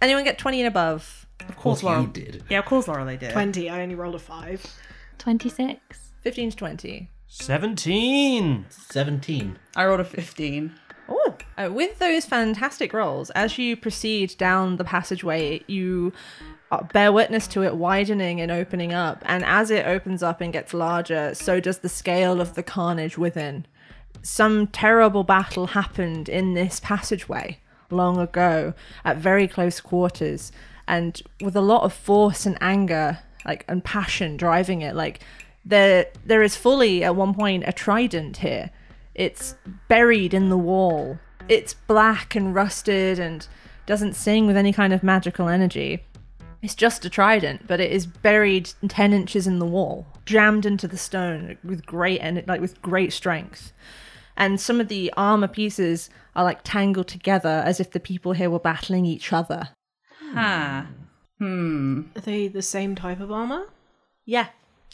[0.01, 1.27] Anyone get 20 and above?
[1.49, 2.43] Of course, he Laurel did.
[2.49, 3.31] Yeah, of course, Lorelei did.
[3.31, 4.65] 20, I only rolled a 5.
[5.17, 6.11] 26.
[6.21, 7.09] 15 to 20.
[7.27, 8.65] 17.
[8.69, 9.59] 17.
[9.75, 10.71] I rolled a 15.
[11.07, 16.13] Oh, uh, with those fantastic rolls, as you proceed down the passageway, you
[16.71, 19.21] uh, bear witness to it widening and opening up.
[19.25, 23.17] And as it opens up and gets larger, so does the scale of the carnage
[23.17, 23.65] within.
[24.25, 27.59] Some terrible battle happened in this passageway
[27.91, 30.51] long ago at very close quarters
[30.87, 35.19] and with a lot of force and anger like and passion driving it like
[35.63, 38.71] there there is fully at one point a trident here.
[39.13, 39.53] It's
[39.87, 41.19] buried in the wall.
[41.47, 43.47] It's black and rusted and
[43.85, 46.03] doesn't sing with any kind of magical energy.
[46.63, 50.87] It's just a trident but it is buried 10 inches in the wall jammed into
[50.87, 53.71] the stone with great and like with great strength
[54.37, 58.49] and some of the armor pieces are like tangled together as if the people here
[58.49, 59.69] were battling each other
[60.33, 60.83] Huh.
[61.39, 62.01] Hmm.
[62.15, 63.67] Are they the same type of armor?
[64.25, 64.47] yeah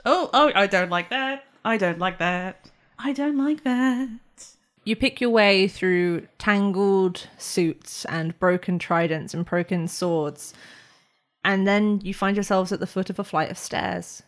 [0.05, 1.45] Oh, oh, I don't like that.
[1.63, 2.71] I don't like that.
[2.97, 4.09] I don't like that.
[4.83, 10.55] You pick your way through tangled suits and broken tridents and broken swords,
[11.43, 14.23] and then you find yourselves at the foot of a flight of stairs.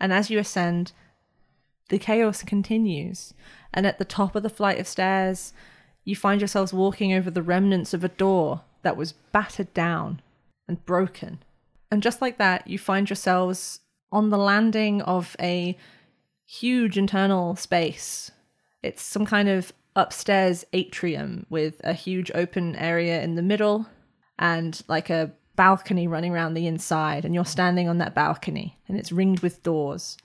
[0.00, 0.92] And as you ascend,
[1.90, 3.34] the chaos continues.
[3.76, 5.52] And at the top of the flight of stairs,
[6.02, 10.22] you find yourselves walking over the remnants of a door that was battered down
[10.66, 11.42] and broken.
[11.90, 15.76] And just like that, you find yourselves on the landing of a
[16.46, 18.30] huge internal space.
[18.82, 23.86] It's some kind of upstairs atrium with a huge open area in the middle
[24.38, 27.24] and like a balcony running around the inside.
[27.24, 30.16] And you're standing on that balcony and it's ringed with doors.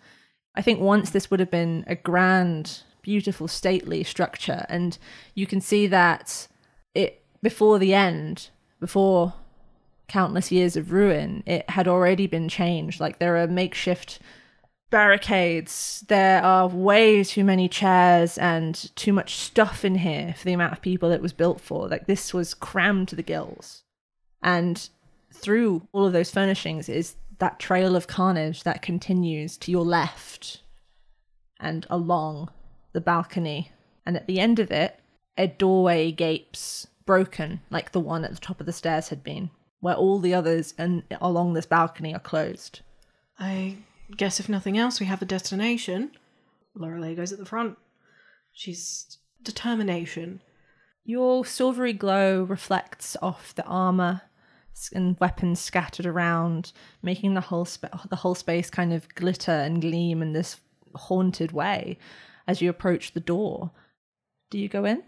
[0.56, 4.66] I think once this would have been a grand, beautiful, stately structure.
[4.70, 4.98] And
[5.36, 6.48] you can see that
[6.94, 8.50] it, before the end,
[8.80, 9.34] before
[10.08, 13.00] countless years of ruin, it had already been changed.
[13.00, 14.20] Like there are makeshift
[14.90, 16.04] barricades.
[16.08, 20.74] There are way too many chairs and too much stuff in here for the amount
[20.74, 21.88] of people it was built for.
[21.88, 23.84] Like this was crammed to the gills.
[24.44, 24.90] And
[25.34, 30.62] through all of those furnishings is that trail of carnage that continues to your left
[31.60, 32.50] and along
[32.94, 33.72] the balcony.
[34.06, 35.00] And at the end of it,
[35.38, 39.50] a doorway gapes broken like the one at the top of the stairs had been,
[39.80, 42.82] where all the others and along this balcony are closed.
[43.40, 43.78] I
[44.16, 46.12] guess if nothing else, we have a destination.
[46.76, 47.78] Lorelei goes at the front.
[48.54, 50.42] She's determination.
[51.04, 54.22] Your silvery glow reflects off the armor
[54.94, 56.72] and weapons scattered around,
[57.02, 60.58] making the whole spa- the whole space kind of glitter and gleam in this
[60.96, 61.98] haunted way
[62.48, 63.72] as you approach the door.
[64.50, 65.04] Do you go in?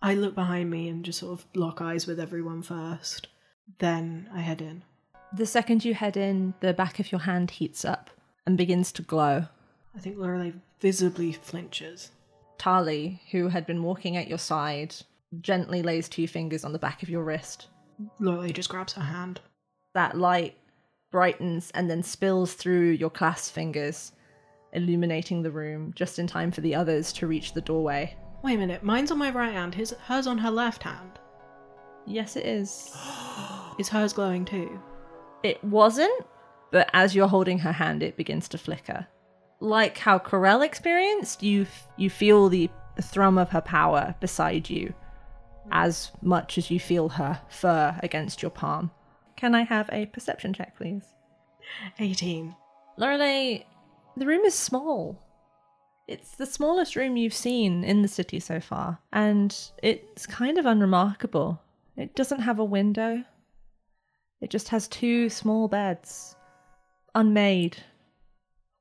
[0.00, 3.28] I look behind me and just sort of lock eyes with everyone first.
[3.78, 4.82] Then I head in.
[5.32, 8.10] The second you head in, the back of your hand heats up
[8.46, 9.46] and begins to glow.
[9.94, 12.12] I think Lorelei visibly flinches.
[12.56, 14.94] Tali, who had been walking at your side,
[15.40, 17.66] gently lays two fingers on the back of your wrist.
[18.18, 19.40] Lorelei just grabs her hand.
[19.94, 20.56] That light
[21.10, 24.12] brightens and then spills through your clasped fingers,
[24.72, 28.16] illuminating the room just in time for the others to reach the doorway.
[28.42, 31.18] Wait a minute, mine's on my right hand, his, hers on her left hand.
[32.06, 32.96] Yes, it is.
[33.78, 34.80] Is hers glowing too?
[35.44, 36.26] It wasn't,
[36.72, 39.06] but as you're holding her hand, it begins to flicker.
[39.60, 44.94] Like how Corel experienced, you f- you feel the thrum of her power beside you,
[45.70, 48.90] as much as you feel her fur against your palm.
[49.36, 51.04] Can I have a perception check, please?
[52.00, 52.54] 18.
[52.96, 53.60] Lorelei,
[54.18, 55.22] the room is small.
[56.06, 60.66] It's the smallest room you've seen in the city so far, and it's kind of
[60.66, 61.60] unremarkable.
[61.96, 63.24] It doesn't have a window.
[64.40, 66.36] It just has two small beds,
[67.14, 67.76] unmade,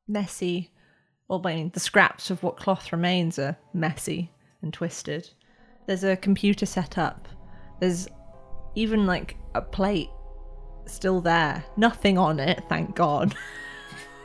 [0.08, 0.72] messy.
[1.28, 4.32] Well, I mean, the scraps of what cloth remains are messy
[4.62, 5.30] and twisted.
[5.86, 7.28] There's a computer set up.
[7.80, 8.08] There's
[8.76, 10.10] even like a plate
[10.86, 11.64] still there.
[11.76, 13.36] Nothing on it, thank God.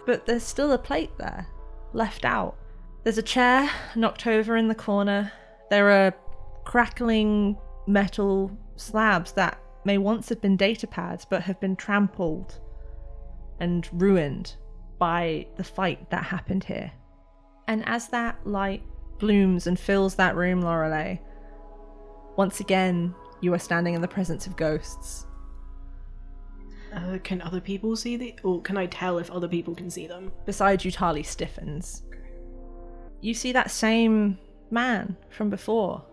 [0.07, 1.47] but there's still a plate there,
[1.93, 2.57] left out.
[3.05, 5.33] There's a chair knocked over in the corner.
[5.71, 6.15] There are
[6.65, 12.61] crackling metal slabs that may once have been data pads but have been trampled
[13.59, 14.55] and ruined
[14.99, 16.93] by the fight that happened here.
[17.67, 18.83] And as that light
[19.19, 21.19] blooms and fills that room, Lorelei,
[22.37, 25.27] once again you are standing in the presence of ghosts.
[26.95, 28.35] Uh, can other people see the.
[28.43, 30.33] Or can I tell if other people can see them?
[30.45, 32.03] Besides you, Tali stiffens.
[33.21, 34.39] You see that same
[34.71, 36.05] man from before.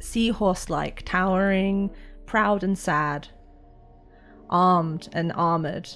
[0.00, 1.90] Seahorse like, towering,
[2.26, 3.28] proud and sad.
[4.48, 5.88] Armed and armored.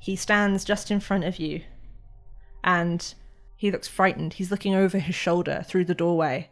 [0.00, 1.62] He stands just in front of you.
[2.64, 3.14] And
[3.56, 4.34] he looks frightened.
[4.34, 6.50] He's looking over his shoulder through the doorway,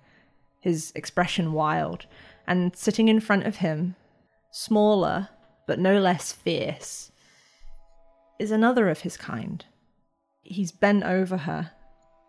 [0.60, 2.06] his expression wild.
[2.46, 3.96] And sitting in front of him,
[4.52, 5.28] smaller
[5.66, 7.12] but no less fierce,
[8.38, 9.64] is another of his kind.
[10.42, 11.72] He's bent over her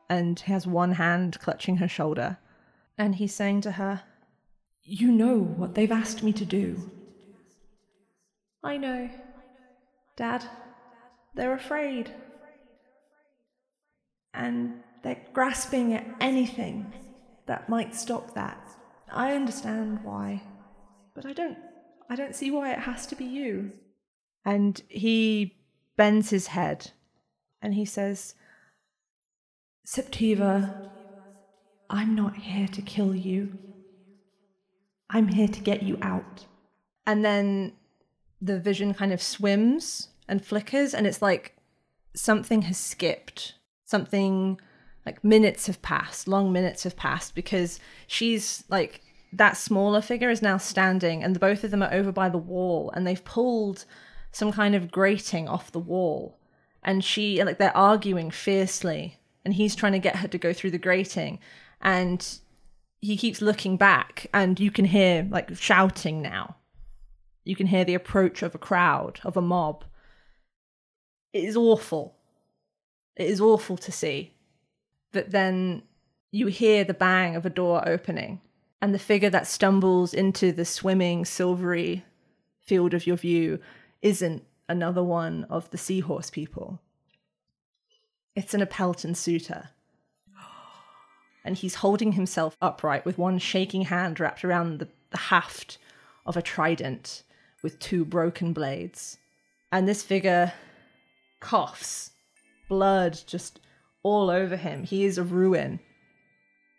[0.10, 2.38] and has one hand clutching her shoulder.
[2.98, 4.04] And he's saying to her,
[4.84, 6.92] You know what they've asked me to do.
[8.62, 9.10] I know.
[10.18, 10.44] Dad,
[11.34, 12.12] they're afraid.
[14.34, 16.94] And they're grasping at anything
[17.48, 18.68] that might stop that.
[19.12, 20.42] I understand why.
[21.16, 21.58] But I don't
[22.12, 23.72] I don't see why it has to be you.
[24.44, 25.56] And he
[25.96, 26.92] bends his head
[27.62, 28.36] and he says,
[29.88, 30.90] Septiva,
[31.90, 33.58] I'm not here to kill you.
[35.10, 36.48] I'm here to get you out.
[37.08, 37.72] And then
[38.42, 41.56] the vision kind of swims and flickers, and it's like
[42.14, 43.54] something has skipped.
[43.86, 44.60] Something
[45.06, 49.02] like minutes have passed, long minutes have passed, because she's like
[49.34, 52.38] that smaller figure is now standing, and the both of them are over by the
[52.38, 53.86] wall, and they've pulled
[54.32, 56.38] some kind of grating off the wall.
[56.84, 60.72] And she, like, they're arguing fiercely, and he's trying to get her to go through
[60.72, 61.40] the grating.
[61.82, 62.28] And
[63.00, 66.58] he keeps looking back, and you can hear, like, shouting now.
[67.44, 69.86] You can hear the approach of a crowd, of a mob.
[71.34, 72.16] It is awful.
[73.16, 74.34] It is awful to see.
[75.12, 75.84] But then
[76.32, 78.42] you hear the bang of a door opening,
[78.82, 82.04] and the figure that stumbles into the swimming, silvery
[82.60, 83.60] field of your view
[84.02, 86.80] isn't another one of the seahorse people.
[88.36, 89.70] It's an Appelton suitor.
[91.44, 95.80] And he's holding himself upright with one shaking hand wrapped around the, the haft
[96.24, 97.24] of a trident
[97.64, 99.18] with two broken blades.
[99.72, 100.54] And this figure
[101.40, 102.12] coughs
[102.70, 103.60] blood just
[104.04, 104.84] all over him.
[104.84, 105.80] He is a ruin.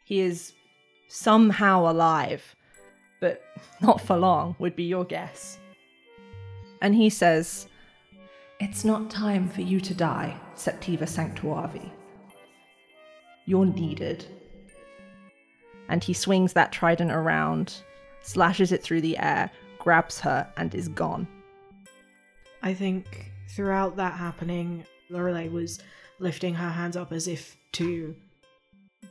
[0.05, 0.53] He is
[1.13, 2.57] somehow alive,
[3.21, 3.43] but
[3.81, 5.59] not for long, would be your guess.
[6.81, 7.69] And he says,
[8.61, 11.91] It's not time for you to die, Septiva Sanctuavi.
[13.45, 14.25] You're needed.
[15.89, 17.83] And he swings that trident around,
[18.23, 21.29] slashes it through the air, grabs her, and is gone.
[22.63, 25.81] I think throughout that happening, Lorelei was
[26.21, 28.15] lifting her hands up as if to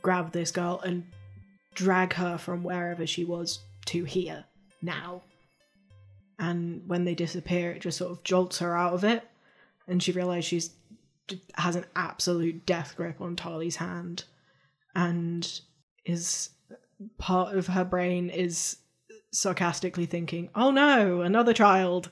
[0.00, 1.04] grab this girl and
[1.74, 4.44] drag her from wherever she was to here
[4.80, 5.22] now.
[6.38, 9.22] And when they disappear, it just sort of jolts her out of it,
[9.86, 10.70] and she realizes she's
[11.54, 14.24] has an absolute death grip on Tali's hand,
[14.94, 15.60] and
[16.04, 16.50] is
[17.18, 18.78] part of her brain is
[19.30, 22.10] sarcastically thinking, "Oh no, another child,"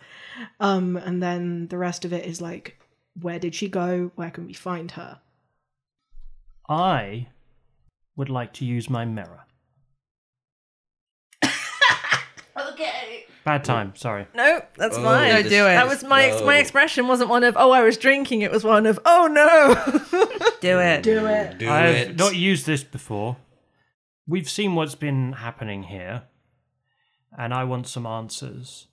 [0.61, 2.79] um, and then the rest of it is like,
[3.21, 4.13] "Where did she go?
[4.15, 5.21] Where can we find her?"
[6.69, 7.29] I
[8.15, 9.45] would like to use my mirror.
[12.57, 13.27] Okay.
[13.45, 14.27] Bad time, sorry.
[14.35, 15.31] No, that's Oh, fine.
[15.31, 15.75] No, this- do it.
[15.75, 16.61] That was my ex- my No.
[16.61, 18.43] expression wasn't one of oh I was drinking.
[18.43, 19.75] It was one of oh no.
[20.61, 21.03] Do it.
[21.03, 21.57] Do it.
[21.59, 21.71] Do it.
[21.71, 22.17] I've it.
[22.19, 23.39] not used this before.
[24.27, 26.25] We've seen what's been happening here,
[27.37, 28.89] and I want some answers.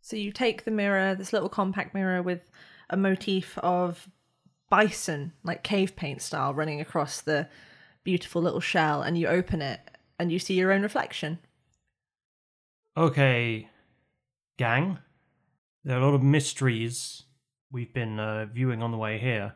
[0.00, 2.48] so you take the mirror, this little compact mirror with
[2.88, 4.08] a motif of
[4.70, 7.48] bison, like cave paint style, running across the
[8.04, 9.80] beautiful little shell, and you open it
[10.20, 11.38] and you see your own reflection.
[12.96, 13.68] Okay,
[14.62, 14.96] gang.
[15.82, 17.24] There are a lot of mysteries
[17.72, 19.54] we've been uh, viewing on the way here,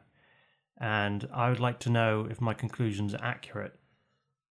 [0.80, 3.78] and I would like to know if my conclusions are accurate.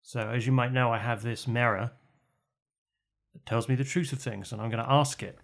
[0.01, 1.91] So, as you might know, I have this mirror
[3.31, 5.39] that tells me the truth of things, and I'm going to ask it.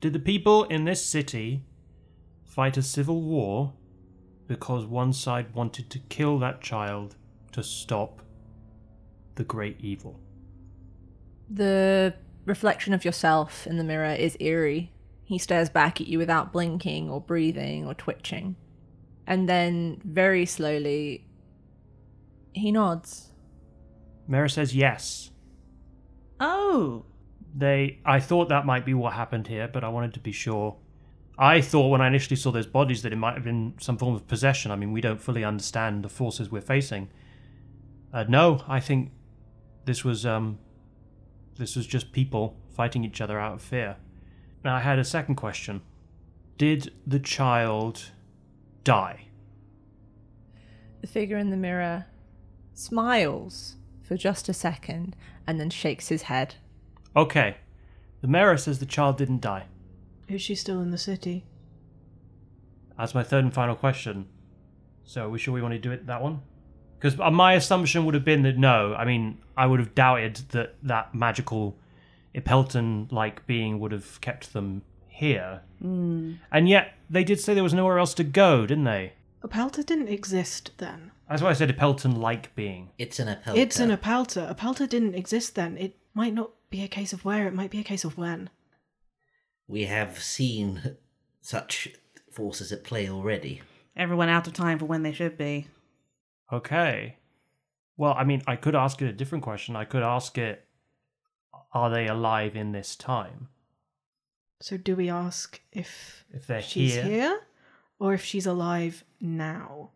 [0.00, 1.62] Did the people in this city
[2.42, 3.72] fight a civil war
[4.48, 7.14] because one side wanted to kill that child
[7.52, 8.20] to stop
[9.36, 10.18] the great evil?
[11.48, 12.14] The
[12.44, 14.92] reflection of yourself in the mirror is eerie.
[15.24, 18.56] He stares back at you without blinking or breathing or twitching.
[19.26, 21.26] And then, very slowly,
[22.52, 23.30] he nods.
[24.26, 25.30] Mara says yes.
[26.40, 27.04] Oh.
[27.56, 30.76] They I thought that might be what happened here, but I wanted to be sure.
[31.38, 34.14] I thought when I initially saw those bodies that it might have been some form
[34.14, 34.70] of possession.
[34.70, 37.10] I mean, we don't fully understand the forces we're facing.
[38.12, 39.12] Uh, no, I think
[39.84, 40.58] this was um
[41.56, 43.96] this was just people fighting each other out of fear.
[44.64, 45.82] Now I had a second question.
[46.58, 48.10] Did the child
[48.82, 49.26] die?
[51.00, 52.06] The figure in the mirror
[52.72, 56.56] smiles for just a second and then shakes his head.
[57.16, 57.56] Okay.
[58.20, 59.66] The mayor says the child didn't die.
[60.28, 61.44] Is she still in the city?
[62.96, 64.26] That's my third and final question.
[65.04, 66.40] So, are we sure we want to do it that one?
[67.04, 68.94] Because my assumption would have been that no.
[68.94, 71.76] I mean, I would have doubted that that magical
[72.34, 75.60] Ipelton-like being would have kept them here.
[75.82, 76.36] Hmm.
[76.50, 79.12] And yet, they did say there was nowhere else to go, didn't they?
[79.42, 81.10] Apelta didn't exist then.
[81.28, 82.88] That's why I said Ipelton-like being.
[82.96, 83.56] It's an Apelta.
[83.58, 84.56] It's an Apelta.
[84.56, 85.76] Apelta didn't exist then.
[85.76, 88.48] It might not be a case of where, it might be a case of when.
[89.68, 90.96] We have seen
[91.42, 91.90] such
[92.30, 93.60] forces at play already.
[93.94, 95.68] Everyone out of time for when they should be.
[96.52, 97.16] Okay.
[97.96, 99.76] Well, I mean, I could ask it a different question.
[99.76, 100.66] I could ask it,
[101.72, 103.48] are they alive in this time?
[104.60, 107.40] So do we ask if If they're she's here, here
[107.98, 109.90] or if she's alive now?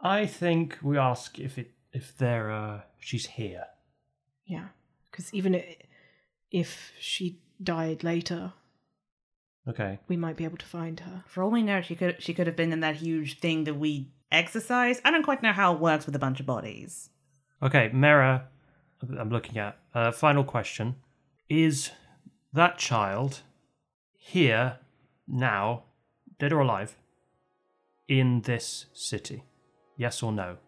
[0.00, 3.64] I think we ask if it if they're uh, she's here.
[4.46, 4.68] Yeah.
[5.10, 5.76] Because even i-
[6.50, 8.52] if she died later,
[9.66, 9.98] Okay.
[10.08, 11.24] we might be able to find her.
[11.26, 13.74] For all we know, she could she could have been in that huge thing that
[13.74, 15.00] we exercise.
[15.04, 17.10] I don't quite know how it works with a bunch of bodies.
[17.62, 18.48] Okay, Mera,
[19.18, 19.78] I'm looking at.
[19.94, 20.96] Uh, final question.
[21.48, 21.90] Is
[22.52, 23.40] that child
[24.12, 24.78] here
[25.26, 25.84] now,
[26.38, 26.96] dead or alive,
[28.06, 29.44] in this city?
[29.96, 30.58] Yes or no?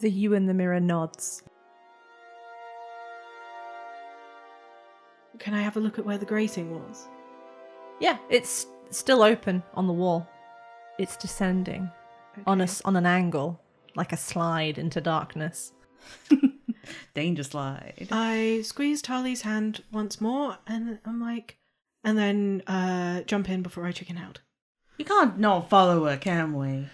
[0.00, 1.42] The you in the mirror nods.
[5.38, 7.08] Can I have a look at where the grating was?
[8.00, 10.28] Yeah, it's still open on the wall.
[10.98, 11.90] It's descending
[12.46, 13.60] on a on an angle,
[13.96, 15.72] like a slide into darkness.
[17.14, 18.08] Danger slide.
[18.10, 21.56] I squeeze Tali's hand once more and I'm like,
[22.04, 24.40] and then uh, jump in before I chicken out.
[24.98, 26.86] We can't not follow her, can we?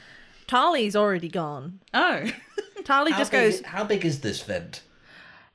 [0.47, 1.81] Tali's already gone.
[1.93, 2.31] Oh.
[2.85, 4.83] Tali How just big- goes, How big is this vent?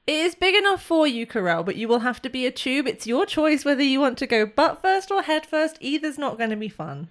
[0.06, 2.86] It is big enough for you, Corel, but you will have to be a tube.
[2.86, 5.78] It's your choice whether you want to go butt first or head first.
[5.82, 7.08] Either's not going to be fun.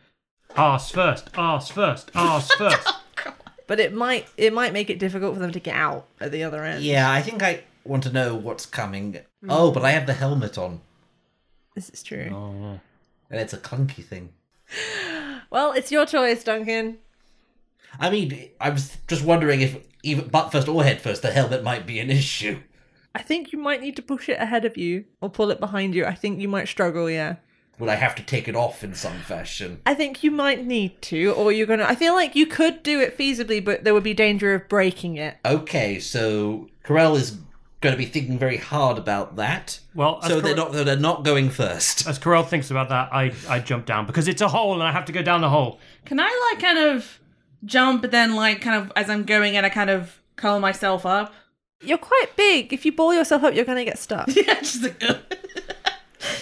[0.56, 2.94] Arse first, arse first, arse oh, first.
[3.66, 6.44] But it might it might make it difficult for them to get out at the
[6.44, 6.84] other end.
[6.84, 9.18] Yeah, I think I want to know what's coming.
[9.42, 9.50] Hmm.
[9.50, 10.80] Oh, but I have the helmet on,
[11.74, 12.30] This is true.
[12.32, 12.80] Oh,
[13.30, 14.30] and it's a clunky thing.
[15.50, 16.98] Well, it's your choice, Duncan.
[18.00, 21.62] I mean, I was just wondering if even butt first or head first, the helmet
[21.62, 22.58] might be an issue.
[23.14, 25.94] I think you might need to push it ahead of you or pull it behind
[25.94, 26.04] you.
[26.06, 27.36] I think you might struggle, yeah.
[27.78, 29.80] Would I have to take it off in some fashion?
[29.84, 31.84] I think you might need to, or you're gonna.
[31.84, 35.16] I feel like you could do it feasibly, but there would be danger of breaking
[35.16, 35.36] it.
[35.44, 37.38] Okay, so Corel is
[37.84, 39.78] going to be thinking very hard about that.
[39.94, 42.06] Well, as so they're not they're not going first.
[42.08, 44.90] As Corel thinks about that, I, I jump down because it's a hole and I
[44.90, 45.78] have to go down the hole.
[46.06, 47.20] Can I like kind of
[47.64, 51.04] jump, but then like kind of as I'm going and I kind of curl myself
[51.04, 51.34] up?
[51.82, 52.72] You're quite big.
[52.72, 54.28] If you ball yourself up, you're gonna get stuck.
[54.34, 55.02] Yeah, just like.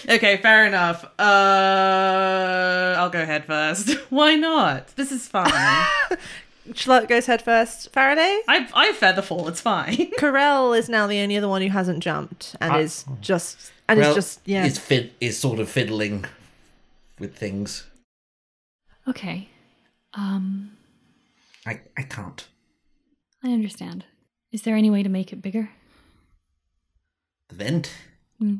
[0.08, 1.04] okay, fair enough.
[1.18, 3.90] Uh, I'll go head first.
[4.10, 4.88] Why not?
[4.96, 5.50] This is fine.
[6.70, 7.92] Schlurp goes head first.
[7.92, 8.40] Faraday.
[8.48, 9.48] I I feather fall.
[9.48, 10.10] It's fine.
[10.18, 13.98] Corel is now the only other one who hasn't jumped and I- is just and
[14.00, 14.64] Corel is just yeah.
[14.64, 16.24] is fid- is sort of fiddling
[17.18, 17.86] with things.
[19.08, 19.48] Okay.
[20.14, 20.76] Um,
[21.66, 22.46] I I can't.
[23.42, 24.04] I understand.
[24.52, 25.70] Is there any way to make it bigger?
[27.48, 27.92] The vent.
[28.38, 28.56] Hmm.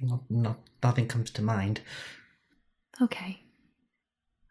[0.00, 1.80] Not, not nothing comes to mind.
[3.00, 3.40] Okay.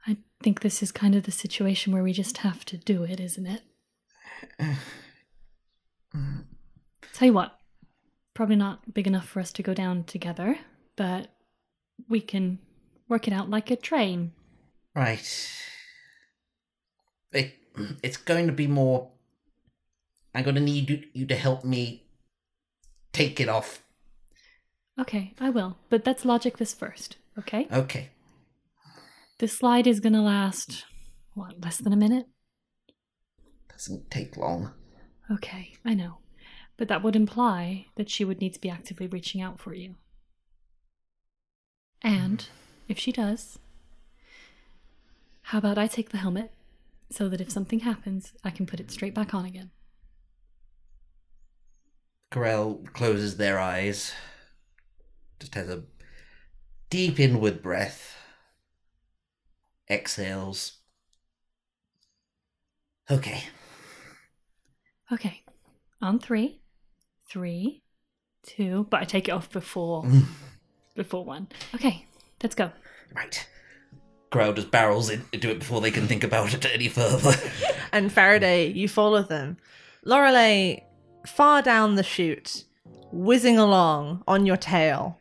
[0.07, 3.19] I think this is kind of the situation where we just have to do it,
[3.19, 3.61] isn't it?
[7.13, 7.59] Tell you what,
[8.33, 10.59] probably not big enough for us to go down together,
[10.95, 11.29] but
[12.09, 12.59] we can
[13.07, 14.33] work it out like a train.
[14.93, 15.51] Right.
[17.31, 17.53] It,
[18.03, 19.11] it's going to be more.
[20.33, 22.03] I'm going to need you, you to help me
[23.13, 23.81] take it off.
[24.99, 27.67] Okay, I will, but let's logic this first, okay?
[27.71, 28.09] Okay.
[29.39, 30.85] This slide is gonna last,
[31.33, 32.27] what, less than a minute?
[33.69, 34.71] Doesn't take long.
[35.29, 36.19] Okay, I know.
[36.77, 39.95] But that would imply that she would need to be actively reaching out for you.
[42.01, 42.47] And
[42.87, 43.59] if she does,
[45.43, 46.51] how about I take the helmet
[47.09, 49.71] so that if something happens, I can put it straight back on again?
[52.31, 54.13] Corel closes their eyes.
[55.39, 55.83] Just has a
[56.89, 58.15] deep inward breath.
[59.89, 60.77] Exhales.
[63.09, 63.43] Okay.
[65.11, 65.43] Okay,
[66.01, 66.61] on three,
[67.29, 67.83] three,
[68.41, 70.25] two, but I take it off before mm.
[70.95, 71.47] before one.
[71.75, 72.07] Okay,
[72.41, 72.71] let's go.
[73.15, 73.47] Right.
[74.31, 77.33] Corel just barrels in- into it before they can think about it any further.
[77.91, 79.57] and Faraday, you follow them.
[80.03, 80.79] Lorelei,
[81.27, 82.65] far down the chute,
[83.11, 85.19] whizzing along on your tail,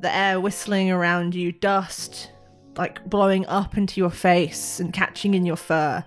[0.00, 2.30] the air whistling around you, dust
[2.78, 6.02] like blowing up into your face and catching in your fur.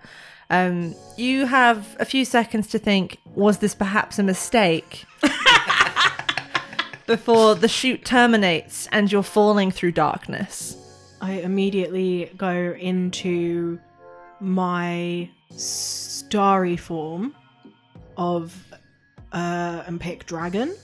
[0.50, 5.06] Um, you have a few seconds to think, was this perhaps a mistake?
[7.06, 10.78] Before the chute terminates and you're falling through darkness.
[11.20, 13.80] I immediately go into
[14.40, 17.36] my starry form
[18.18, 18.56] of
[19.34, 20.76] uh and pick dragon.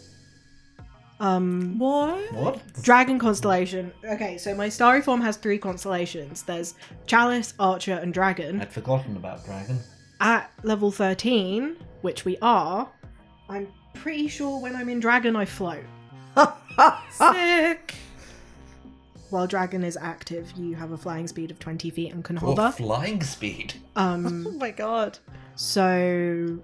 [1.19, 2.31] Um What?
[2.33, 2.61] what?
[2.83, 3.91] dragon constellation.
[4.03, 6.43] Okay, so my starry form has three constellations.
[6.43, 6.75] There's
[7.07, 8.61] Chalice, Archer, and Dragon.
[8.61, 9.79] I'd forgotten about Dragon.
[10.19, 12.87] At level 13, which we are,
[13.49, 15.83] I'm pretty sure when I'm in Dragon I float.
[17.11, 17.95] Sick!
[19.29, 22.55] While Dragon is active, you have a flying speed of 20 feet and can Or
[22.55, 22.71] hover.
[22.71, 23.73] flying speed.
[23.95, 25.17] Um Oh my god.
[25.55, 26.59] So,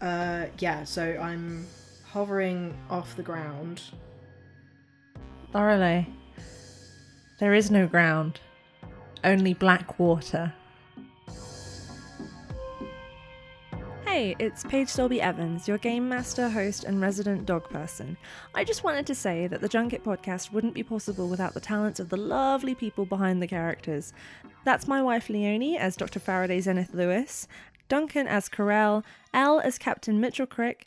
[0.00, 1.64] uh, yeah, so I'm
[2.12, 3.82] hovering off the ground.
[5.54, 6.04] Lorelei,
[7.38, 8.40] there is no ground,
[9.22, 10.52] only black water.
[14.04, 18.16] Hey, it's Paige Dolby Evans, your game master, host, and resident dog person.
[18.56, 22.00] I just wanted to say that the Junket podcast wouldn't be possible without the talents
[22.00, 24.12] of the lovely people behind the characters.
[24.64, 26.18] That's my wife Leonie as Dr.
[26.18, 27.46] Faraday Zenith Lewis,
[27.88, 30.86] Duncan as Corel, Elle as Captain Mitchell Crick,